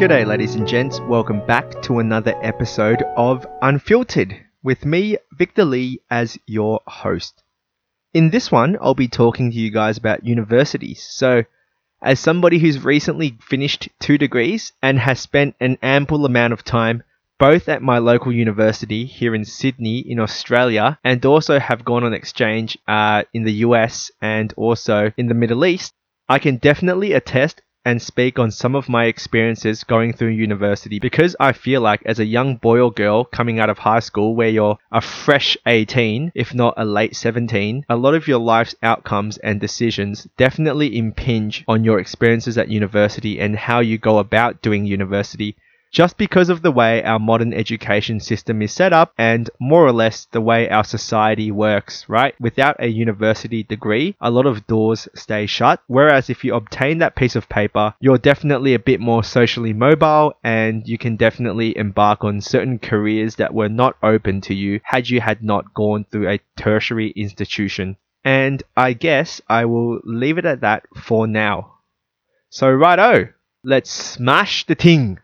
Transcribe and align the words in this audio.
G'day, 0.00 0.26
ladies 0.26 0.54
and 0.54 0.66
gents. 0.66 0.98
Welcome 0.98 1.44
back 1.46 1.82
to 1.82 1.98
another 1.98 2.34
episode 2.40 3.02
of 3.18 3.46
Unfiltered 3.60 4.34
with 4.62 4.86
me, 4.86 5.18
Victor 5.36 5.66
Lee, 5.66 6.00
as 6.10 6.38
your 6.46 6.80
host. 6.86 7.42
In 8.14 8.30
this 8.30 8.50
one, 8.50 8.78
I'll 8.80 8.94
be 8.94 9.08
talking 9.08 9.50
to 9.50 9.56
you 9.58 9.70
guys 9.70 9.98
about 9.98 10.24
universities. 10.24 11.06
So, 11.06 11.44
as 12.02 12.18
somebody 12.18 12.58
who's 12.60 12.82
recently 12.82 13.36
finished 13.42 13.90
two 14.00 14.16
degrees 14.16 14.72
and 14.82 14.98
has 14.98 15.20
spent 15.20 15.54
an 15.60 15.76
ample 15.82 16.24
amount 16.24 16.54
of 16.54 16.64
time 16.64 17.02
both 17.38 17.68
at 17.68 17.82
my 17.82 17.98
local 17.98 18.32
university 18.32 19.04
here 19.04 19.34
in 19.34 19.44
Sydney 19.44 19.98
in 19.98 20.18
Australia 20.18 20.98
and 21.04 21.22
also 21.26 21.58
have 21.58 21.84
gone 21.84 22.04
on 22.04 22.14
exchange 22.14 22.78
uh, 22.88 23.24
in 23.34 23.44
the 23.44 23.66
US 23.68 24.10
and 24.22 24.54
also 24.56 25.12
in 25.18 25.26
the 25.26 25.34
Middle 25.34 25.66
East, 25.66 25.92
I 26.26 26.38
can 26.38 26.56
definitely 26.56 27.12
attest 27.12 27.60
and 27.84 28.00
speak 28.02 28.38
on 28.38 28.50
some 28.50 28.74
of 28.74 28.88
my 28.88 29.06
experiences 29.06 29.84
going 29.84 30.12
through 30.12 30.28
university. 30.28 30.98
Because 30.98 31.34
I 31.40 31.52
feel 31.52 31.80
like 31.80 32.02
as 32.04 32.18
a 32.18 32.24
young 32.24 32.56
boy 32.56 32.80
or 32.80 32.92
girl 32.92 33.24
coming 33.24 33.58
out 33.58 33.70
of 33.70 33.78
high 33.78 34.00
school 34.00 34.34
where 34.34 34.48
you're 34.48 34.78
a 34.92 35.00
fresh 35.00 35.56
18, 35.66 36.32
if 36.34 36.54
not 36.54 36.74
a 36.76 36.84
late 36.84 37.16
17, 37.16 37.86
a 37.88 37.96
lot 37.96 38.14
of 38.14 38.28
your 38.28 38.38
life's 38.38 38.74
outcomes 38.82 39.38
and 39.38 39.60
decisions 39.60 40.28
definitely 40.36 40.96
impinge 40.96 41.64
on 41.66 41.84
your 41.84 41.98
experiences 41.98 42.58
at 42.58 42.68
university 42.68 43.40
and 43.40 43.56
how 43.56 43.80
you 43.80 43.98
go 43.98 44.18
about 44.18 44.62
doing 44.62 44.84
university 44.84 45.56
just 45.90 46.16
because 46.16 46.48
of 46.48 46.62
the 46.62 46.70
way 46.70 47.02
our 47.02 47.18
modern 47.18 47.52
education 47.52 48.20
system 48.20 48.62
is 48.62 48.72
set 48.72 48.92
up 48.92 49.12
and 49.18 49.50
more 49.60 49.84
or 49.84 49.92
less 49.92 50.26
the 50.26 50.40
way 50.40 50.68
our 50.68 50.84
society 50.84 51.50
works, 51.50 52.08
right? 52.08 52.34
Without 52.40 52.76
a 52.78 52.86
university 52.86 53.62
degree, 53.62 54.16
a 54.20 54.30
lot 54.30 54.46
of 54.46 54.66
doors 54.66 55.08
stay 55.14 55.46
shut. 55.46 55.82
Whereas 55.88 56.30
if 56.30 56.44
you 56.44 56.54
obtain 56.54 56.98
that 56.98 57.16
piece 57.16 57.34
of 57.34 57.48
paper, 57.48 57.94
you're 58.00 58.18
definitely 58.18 58.74
a 58.74 58.78
bit 58.78 59.00
more 59.00 59.24
socially 59.24 59.72
mobile 59.72 60.34
and 60.44 60.86
you 60.86 60.98
can 60.98 61.16
definitely 61.16 61.76
embark 61.76 62.24
on 62.24 62.40
certain 62.40 62.78
careers 62.78 63.36
that 63.36 63.54
were 63.54 63.68
not 63.68 63.96
open 64.02 64.40
to 64.42 64.54
you 64.54 64.80
had 64.84 65.08
you 65.08 65.20
had 65.20 65.42
not 65.42 65.74
gone 65.74 66.04
through 66.04 66.28
a 66.28 66.40
tertiary 66.56 67.10
institution. 67.10 67.96
And 68.24 68.62
I 68.76 68.92
guess 68.92 69.40
I 69.48 69.64
will 69.64 70.00
leave 70.04 70.38
it 70.38 70.44
at 70.44 70.60
that 70.60 70.86
for 70.96 71.26
now. 71.26 71.78
So, 72.50 72.70
righto, 72.70 73.28
let's 73.64 73.90
smash 73.90 74.66
the 74.66 74.74
ting. 74.74 75.18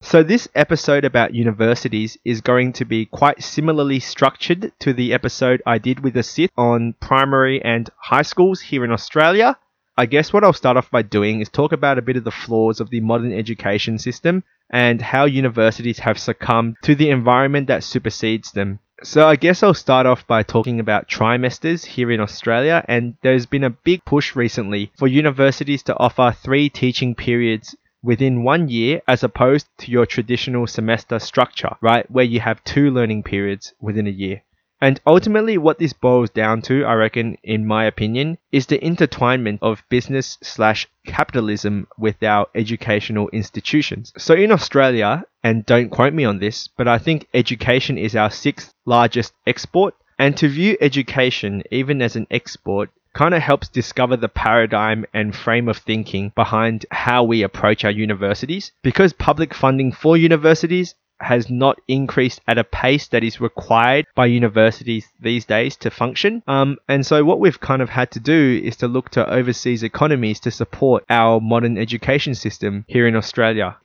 So, 0.00 0.22
this 0.22 0.46
episode 0.54 1.04
about 1.04 1.34
universities 1.34 2.16
is 2.24 2.40
going 2.40 2.72
to 2.74 2.84
be 2.84 3.04
quite 3.04 3.42
similarly 3.42 3.98
structured 3.98 4.70
to 4.78 4.92
the 4.92 5.12
episode 5.12 5.60
I 5.66 5.78
did 5.78 6.00
with 6.00 6.16
Asith 6.16 6.52
on 6.56 6.94
primary 7.00 7.60
and 7.62 7.90
high 7.96 8.22
schools 8.22 8.60
here 8.60 8.84
in 8.84 8.92
Australia. 8.92 9.58
I 9.96 10.06
guess 10.06 10.32
what 10.32 10.44
I'll 10.44 10.52
start 10.52 10.76
off 10.76 10.92
by 10.92 11.02
doing 11.02 11.40
is 11.40 11.48
talk 11.48 11.72
about 11.72 11.98
a 11.98 12.02
bit 12.02 12.16
of 12.16 12.22
the 12.22 12.30
flaws 12.30 12.78
of 12.78 12.90
the 12.90 13.00
modern 13.00 13.32
education 13.32 13.98
system 13.98 14.44
and 14.70 15.02
how 15.02 15.24
universities 15.24 15.98
have 15.98 16.20
succumbed 16.20 16.76
to 16.82 16.94
the 16.94 17.10
environment 17.10 17.66
that 17.66 17.82
supersedes 17.82 18.52
them. 18.52 18.78
So, 19.02 19.26
I 19.26 19.34
guess 19.34 19.64
I'll 19.64 19.74
start 19.74 20.06
off 20.06 20.26
by 20.28 20.44
talking 20.44 20.78
about 20.78 21.08
trimesters 21.08 21.84
here 21.84 22.12
in 22.12 22.20
Australia, 22.20 22.84
and 22.88 23.14
there's 23.22 23.46
been 23.46 23.64
a 23.64 23.70
big 23.70 24.04
push 24.04 24.36
recently 24.36 24.92
for 24.96 25.08
universities 25.08 25.82
to 25.84 25.98
offer 25.98 26.36
three 26.40 26.68
teaching 26.68 27.16
periods 27.16 27.74
within 28.02 28.44
one 28.44 28.68
year 28.68 29.02
as 29.08 29.24
opposed 29.24 29.66
to 29.78 29.90
your 29.90 30.06
traditional 30.06 30.66
semester 30.66 31.18
structure, 31.18 31.76
right, 31.80 32.10
where 32.10 32.24
you 32.24 32.40
have 32.40 32.62
two 32.64 32.90
learning 32.90 33.22
periods 33.22 33.74
within 33.80 34.06
a 34.06 34.10
year. 34.10 34.42
And 34.80 35.00
ultimately, 35.04 35.58
what 35.58 35.80
this 35.80 35.92
boils 35.92 36.30
down 36.30 36.62
to, 36.62 36.84
I 36.84 36.94
reckon, 36.94 37.36
in 37.42 37.66
my 37.66 37.84
opinion, 37.84 38.38
is 38.52 38.66
the 38.66 38.78
intertwinement 38.78 39.58
of 39.60 39.82
business 39.88 40.38
slash 40.40 40.86
capitalism 41.04 41.88
with 41.98 42.22
our 42.22 42.46
educational 42.54 43.28
institutions. 43.30 44.12
So 44.16 44.34
in 44.34 44.52
Australia, 44.52 45.24
and 45.42 45.66
don't 45.66 45.90
quote 45.90 46.14
me 46.14 46.24
on 46.24 46.38
this, 46.38 46.68
but 46.68 46.86
I 46.86 46.98
think 46.98 47.26
education 47.34 47.98
is 47.98 48.14
our 48.14 48.30
sixth 48.30 48.72
largest 48.86 49.32
export. 49.48 49.94
And 50.20 50.36
to 50.36 50.48
view 50.48 50.76
education 50.80 51.62
even 51.70 52.02
as 52.02 52.14
an 52.16 52.26
export 52.30 52.90
kind 53.18 53.34
of 53.34 53.42
helps 53.42 53.68
discover 53.68 54.16
the 54.16 54.28
paradigm 54.28 55.04
and 55.12 55.34
frame 55.34 55.68
of 55.68 55.76
thinking 55.76 56.30
behind 56.36 56.86
how 56.92 57.24
we 57.24 57.42
approach 57.42 57.84
our 57.84 57.90
universities. 57.90 58.70
Because 58.84 59.12
public 59.12 59.52
funding 59.52 59.90
for 59.90 60.16
universities 60.16 60.94
has 61.18 61.50
not 61.50 61.80
increased 61.88 62.40
at 62.46 62.58
a 62.58 62.62
pace 62.62 63.08
that 63.08 63.24
is 63.24 63.40
required 63.40 64.06
by 64.14 64.26
universities 64.26 65.08
these 65.20 65.44
days 65.44 65.74
to 65.74 65.90
function. 65.90 66.44
Um, 66.46 66.76
and 66.88 67.04
so, 67.04 67.24
what 67.24 67.40
we've 67.40 67.58
kind 67.58 67.82
of 67.82 67.88
had 67.88 68.12
to 68.12 68.20
do 68.20 68.60
is 68.62 68.76
to 68.76 68.86
look 68.86 69.08
to 69.10 69.28
overseas 69.28 69.82
economies 69.82 70.38
to 70.40 70.52
support 70.52 71.04
our 71.10 71.40
modern 71.40 71.76
education 71.76 72.36
system 72.36 72.84
here 72.86 73.08
in 73.08 73.16
Australia. 73.16 73.78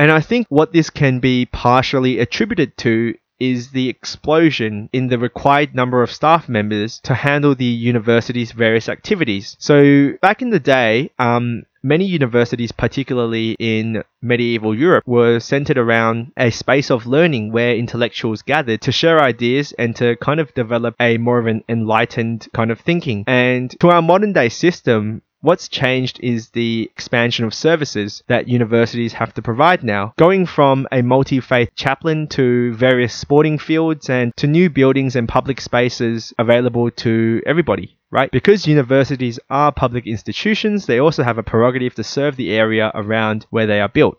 And 0.00 0.10
I 0.10 0.20
think 0.20 0.48
what 0.48 0.72
this 0.72 0.90
can 0.90 1.20
be 1.20 1.46
partially 1.46 2.18
attributed 2.18 2.76
to 2.78 3.14
is 3.40 3.70
the 3.70 3.88
explosion 3.88 4.88
in 4.92 5.08
the 5.08 5.18
required 5.18 5.74
number 5.74 6.02
of 6.02 6.12
staff 6.12 6.48
members 6.48 7.00
to 7.00 7.14
handle 7.14 7.54
the 7.54 7.64
university's 7.64 8.52
various 8.52 8.88
activities. 8.88 9.56
So 9.58 10.12
back 10.20 10.42
in 10.42 10.50
the 10.50 10.60
day, 10.60 11.10
um, 11.18 11.64
many 11.82 12.04
universities, 12.04 12.72
particularly 12.72 13.56
in 13.58 14.04
medieval 14.20 14.76
Europe, 14.76 15.04
were 15.06 15.40
centered 15.40 15.78
around 15.78 16.32
a 16.36 16.50
space 16.50 16.90
of 16.90 17.06
learning 17.06 17.52
where 17.52 17.74
intellectuals 17.74 18.42
gathered 18.42 18.82
to 18.82 18.92
share 18.92 19.20
ideas 19.20 19.72
and 19.72 19.96
to 19.96 20.16
kind 20.16 20.40
of 20.40 20.52
develop 20.54 20.94
a 21.00 21.16
more 21.18 21.38
of 21.38 21.46
an 21.46 21.64
enlightened 21.68 22.46
kind 22.52 22.70
of 22.70 22.80
thinking. 22.80 23.24
And 23.26 23.70
to 23.80 23.88
our 23.88 24.02
modern 24.02 24.32
day 24.32 24.50
system, 24.50 25.22
What's 25.42 25.68
changed 25.68 26.20
is 26.22 26.50
the 26.50 26.90
expansion 26.92 27.46
of 27.46 27.54
services 27.54 28.22
that 28.26 28.46
universities 28.46 29.14
have 29.14 29.32
to 29.32 29.40
provide 29.40 29.82
now, 29.82 30.12
going 30.18 30.44
from 30.44 30.86
a 30.92 31.00
multi 31.00 31.40
faith 31.40 31.70
chaplain 31.74 32.26
to 32.36 32.74
various 32.74 33.14
sporting 33.14 33.56
fields 33.56 34.10
and 34.10 34.36
to 34.36 34.46
new 34.46 34.68
buildings 34.68 35.16
and 35.16 35.26
public 35.26 35.62
spaces 35.62 36.34
available 36.38 36.90
to 36.90 37.40
everybody, 37.46 37.96
right? 38.10 38.30
Because 38.30 38.66
universities 38.66 39.40
are 39.48 39.72
public 39.72 40.06
institutions, 40.06 40.84
they 40.84 41.00
also 41.00 41.22
have 41.22 41.38
a 41.38 41.42
prerogative 41.42 41.94
to 41.94 42.04
serve 42.04 42.36
the 42.36 42.52
area 42.52 42.92
around 42.94 43.46
where 43.48 43.66
they 43.66 43.80
are 43.80 43.88
built. 43.88 44.18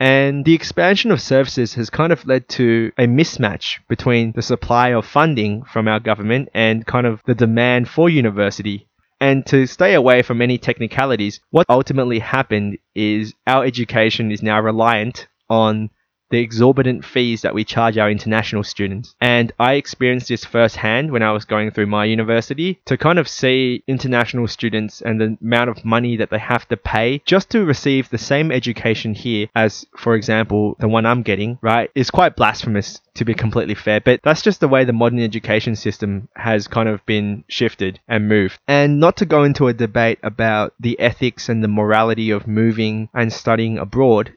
And 0.00 0.44
the 0.44 0.54
expansion 0.54 1.12
of 1.12 1.22
services 1.22 1.74
has 1.74 1.88
kind 1.88 2.12
of 2.12 2.26
led 2.26 2.48
to 2.48 2.90
a 2.98 3.06
mismatch 3.06 3.78
between 3.86 4.32
the 4.32 4.42
supply 4.42 4.88
of 4.88 5.06
funding 5.06 5.62
from 5.62 5.86
our 5.86 6.00
government 6.00 6.48
and 6.52 6.84
kind 6.84 7.06
of 7.06 7.22
the 7.26 7.34
demand 7.36 7.88
for 7.88 8.10
university 8.10 8.87
and 9.20 9.44
to 9.46 9.66
stay 9.66 9.94
away 9.94 10.22
from 10.22 10.40
any 10.40 10.58
technicalities, 10.58 11.40
what 11.50 11.66
ultimately 11.68 12.18
happened 12.18 12.78
is 12.94 13.34
our 13.46 13.64
education 13.64 14.30
is 14.30 14.42
now 14.42 14.60
reliant 14.60 15.26
on 15.50 15.90
the 16.30 16.38
exorbitant 16.38 17.04
fees 17.04 17.42
that 17.42 17.54
we 17.54 17.64
charge 17.64 17.98
our 17.98 18.10
international 18.10 18.62
students. 18.62 19.14
And 19.20 19.52
I 19.58 19.74
experienced 19.74 20.28
this 20.28 20.44
firsthand 20.44 21.10
when 21.10 21.22
I 21.22 21.32
was 21.32 21.44
going 21.44 21.70
through 21.70 21.86
my 21.86 22.04
university 22.04 22.80
to 22.86 22.96
kind 22.96 23.18
of 23.18 23.28
see 23.28 23.82
international 23.86 24.46
students 24.48 25.00
and 25.00 25.20
the 25.20 25.38
amount 25.40 25.70
of 25.70 25.84
money 25.84 26.16
that 26.16 26.30
they 26.30 26.38
have 26.38 26.68
to 26.68 26.76
pay 26.76 27.22
just 27.24 27.50
to 27.50 27.64
receive 27.64 28.10
the 28.10 28.18
same 28.18 28.52
education 28.52 29.14
here 29.14 29.48
as, 29.54 29.86
for 29.96 30.14
example, 30.14 30.76
the 30.78 30.88
one 30.88 31.06
I'm 31.06 31.22
getting, 31.22 31.58
right, 31.62 31.90
is 31.94 32.10
quite 32.10 32.36
blasphemous 32.36 33.00
to 33.14 33.24
be 33.24 33.34
completely 33.34 33.74
fair. 33.74 34.00
But 34.00 34.20
that's 34.22 34.42
just 34.42 34.60
the 34.60 34.68
way 34.68 34.84
the 34.84 34.92
modern 34.92 35.18
education 35.20 35.76
system 35.76 36.28
has 36.36 36.68
kind 36.68 36.88
of 36.88 37.04
been 37.04 37.44
shifted 37.48 38.00
and 38.08 38.28
moved. 38.28 38.58
And 38.68 39.00
not 39.00 39.16
to 39.18 39.26
go 39.26 39.44
into 39.44 39.68
a 39.68 39.72
debate 39.72 40.18
about 40.22 40.74
the 40.80 40.98
ethics 41.00 41.48
and 41.48 41.62
the 41.62 41.68
morality 41.68 42.30
of 42.30 42.46
moving 42.46 43.08
and 43.12 43.32
studying 43.32 43.78
abroad, 43.78 44.32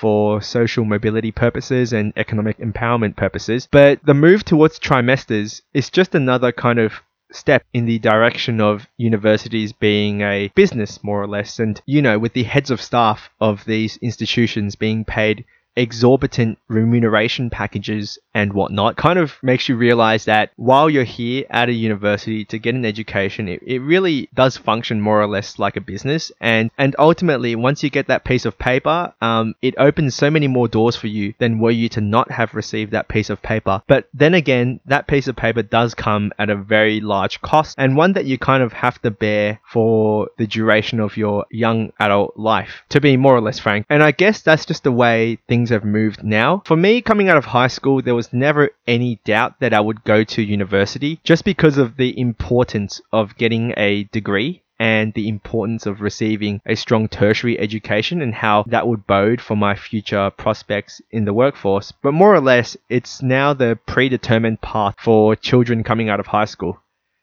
for 0.00 0.42
social 0.42 0.84
mobility 0.84 1.32
purposes 1.32 1.92
and 1.92 2.12
economic 2.16 2.58
empowerment 2.58 3.16
purposes. 3.16 3.68
But 3.70 4.04
the 4.04 4.14
move 4.14 4.44
towards 4.44 4.78
trimesters 4.78 5.62
is 5.72 5.90
just 5.90 6.14
another 6.14 6.52
kind 6.52 6.78
of 6.78 6.92
step 7.32 7.64
in 7.72 7.86
the 7.86 7.98
direction 7.98 8.60
of 8.60 8.86
universities 8.96 9.72
being 9.72 10.20
a 10.20 10.50
business, 10.54 11.02
more 11.02 11.22
or 11.22 11.26
less. 11.26 11.58
And, 11.58 11.80
you 11.86 12.02
know, 12.02 12.18
with 12.18 12.32
the 12.34 12.44
heads 12.44 12.70
of 12.70 12.80
staff 12.80 13.30
of 13.40 13.64
these 13.64 13.96
institutions 13.98 14.76
being 14.76 15.04
paid 15.04 15.44
exorbitant 15.76 16.58
remuneration 16.68 17.50
packages 17.50 18.18
and 18.34 18.52
whatnot 18.52 18.96
kind 18.96 19.18
of 19.18 19.34
makes 19.42 19.68
you 19.68 19.76
realize 19.76 20.24
that 20.24 20.50
while 20.56 20.90
you're 20.90 21.04
here 21.04 21.44
at 21.50 21.68
a 21.68 21.72
university 21.72 22.44
to 22.46 22.58
get 22.58 22.74
an 22.74 22.84
education, 22.84 23.48
it, 23.48 23.62
it 23.62 23.80
really 23.80 24.28
does 24.34 24.56
function 24.56 25.00
more 25.00 25.20
or 25.20 25.26
less 25.26 25.58
like 25.58 25.76
a 25.76 25.80
business. 25.80 26.32
And, 26.40 26.70
and 26.78 26.96
ultimately, 26.98 27.54
once 27.56 27.82
you 27.82 27.90
get 27.90 28.08
that 28.08 28.24
piece 28.24 28.44
of 28.44 28.58
paper, 28.58 29.12
um, 29.20 29.54
it 29.62 29.74
opens 29.78 30.14
so 30.14 30.30
many 30.30 30.48
more 30.48 30.68
doors 30.68 30.96
for 30.96 31.06
you 31.06 31.34
than 31.38 31.58
were 31.58 31.70
you 31.70 31.88
to 31.90 32.00
not 32.00 32.30
have 32.30 32.54
received 32.54 32.92
that 32.92 33.08
piece 33.08 33.30
of 33.30 33.42
paper. 33.42 33.82
But 33.86 34.08
then 34.14 34.34
again, 34.34 34.80
that 34.86 35.06
piece 35.06 35.28
of 35.28 35.36
paper 35.36 35.62
does 35.62 35.94
come 35.94 36.32
at 36.38 36.50
a 36.50 36.56
very 36.56 37.00
large 37.00 37.40
cost 37.42 37.74
and 37.78 37.96
one 37.96 38.14
that 38.14 38.26
you 38.26 38.38
kind 38.38 38.62
of 38.62 38.72
have 38.72 39.00
to 39.02 39.10
bear 39.10 39.60
for 39.70 40.28
the 40.38 40.46
duration 40.46 41.00
of 41.00 41.16
your 41.16 41.46
young 41.50 41.92
adult 41.98 42.36
life, 42.36 42.82
to 42.90 43.00
be 43.00 43.16
more 43.16 43.36
or 43.36 43.40
less 43.40 43.58
frank. 43.58 43.86
And 43.88 44.02
I 44.02 44.10
guess 44.10 44.42
that's 44.42 44.66
just 44.66 44.84
the 44.84 44.92
way 44.92 45.38
things 45.48 45.65
things 45.66 45.82
have 45.82 45.84
moved 45.84 46.22
now. 46.22 46.62
For 46.64 46.76
me, 46.76 47.02
coming 47.02 47.28
out 47.28 47.36
of 47.36 47.46
high 47.46 47.66
school, 47.66 48.00
there 48.00 48.14
was 48.14 48.32
never 48.32 48.70
any 48.86 49.18
doubt 49.24 49.58
that 49.60 49.74
I 49.74 49.80
would 49.80 50.04
go 50.04 50.22
to 50.22 50.42
university 50.42 51.18
just 51.24 51.44
because 51.44 51.76
of 51.76 51.96
the 51.96 52.18
importance 52.18 53.00
of 53.12 53.36
getting 53.36 53.74
a 53.76 54.04
degree 54.04 54.62
and 54.78 55.12
the 55.14 55.28
importance 55.28 55.86
of 55.86 56.02
receiving 56.02 56.60
a 56.66 56.76
strong 56.76 57.08
tertiary 57.08 57.58
education 57.58 58.22
and 58.22 58.34
how 58.34 58.62
that 58.68 58.86
would 58.86 59.06
bode 59.06 59.40
for 59.40 59.56
my 59.56 59.74
future 59.74 60.30
prospects 60.30 61.00
in 61.10 61.24
the 61.24 61.32
workforce. 61.32 61.92
But 62.02 62.12
more 62.12 62.34
or 62.34 62.40
less, 62.40 62.76
it's 62.88 63.22
now 63.22 63.54
the 63.54 63.78
predetermined 63.86 64.60
path 64.60 64.94
for 64.98 65.34
children 65.34 65.82
coming 65.82 66.10
out 66.10 66.20
of 66.20 66.26
high 66.26 66.44
school 66.44 66.78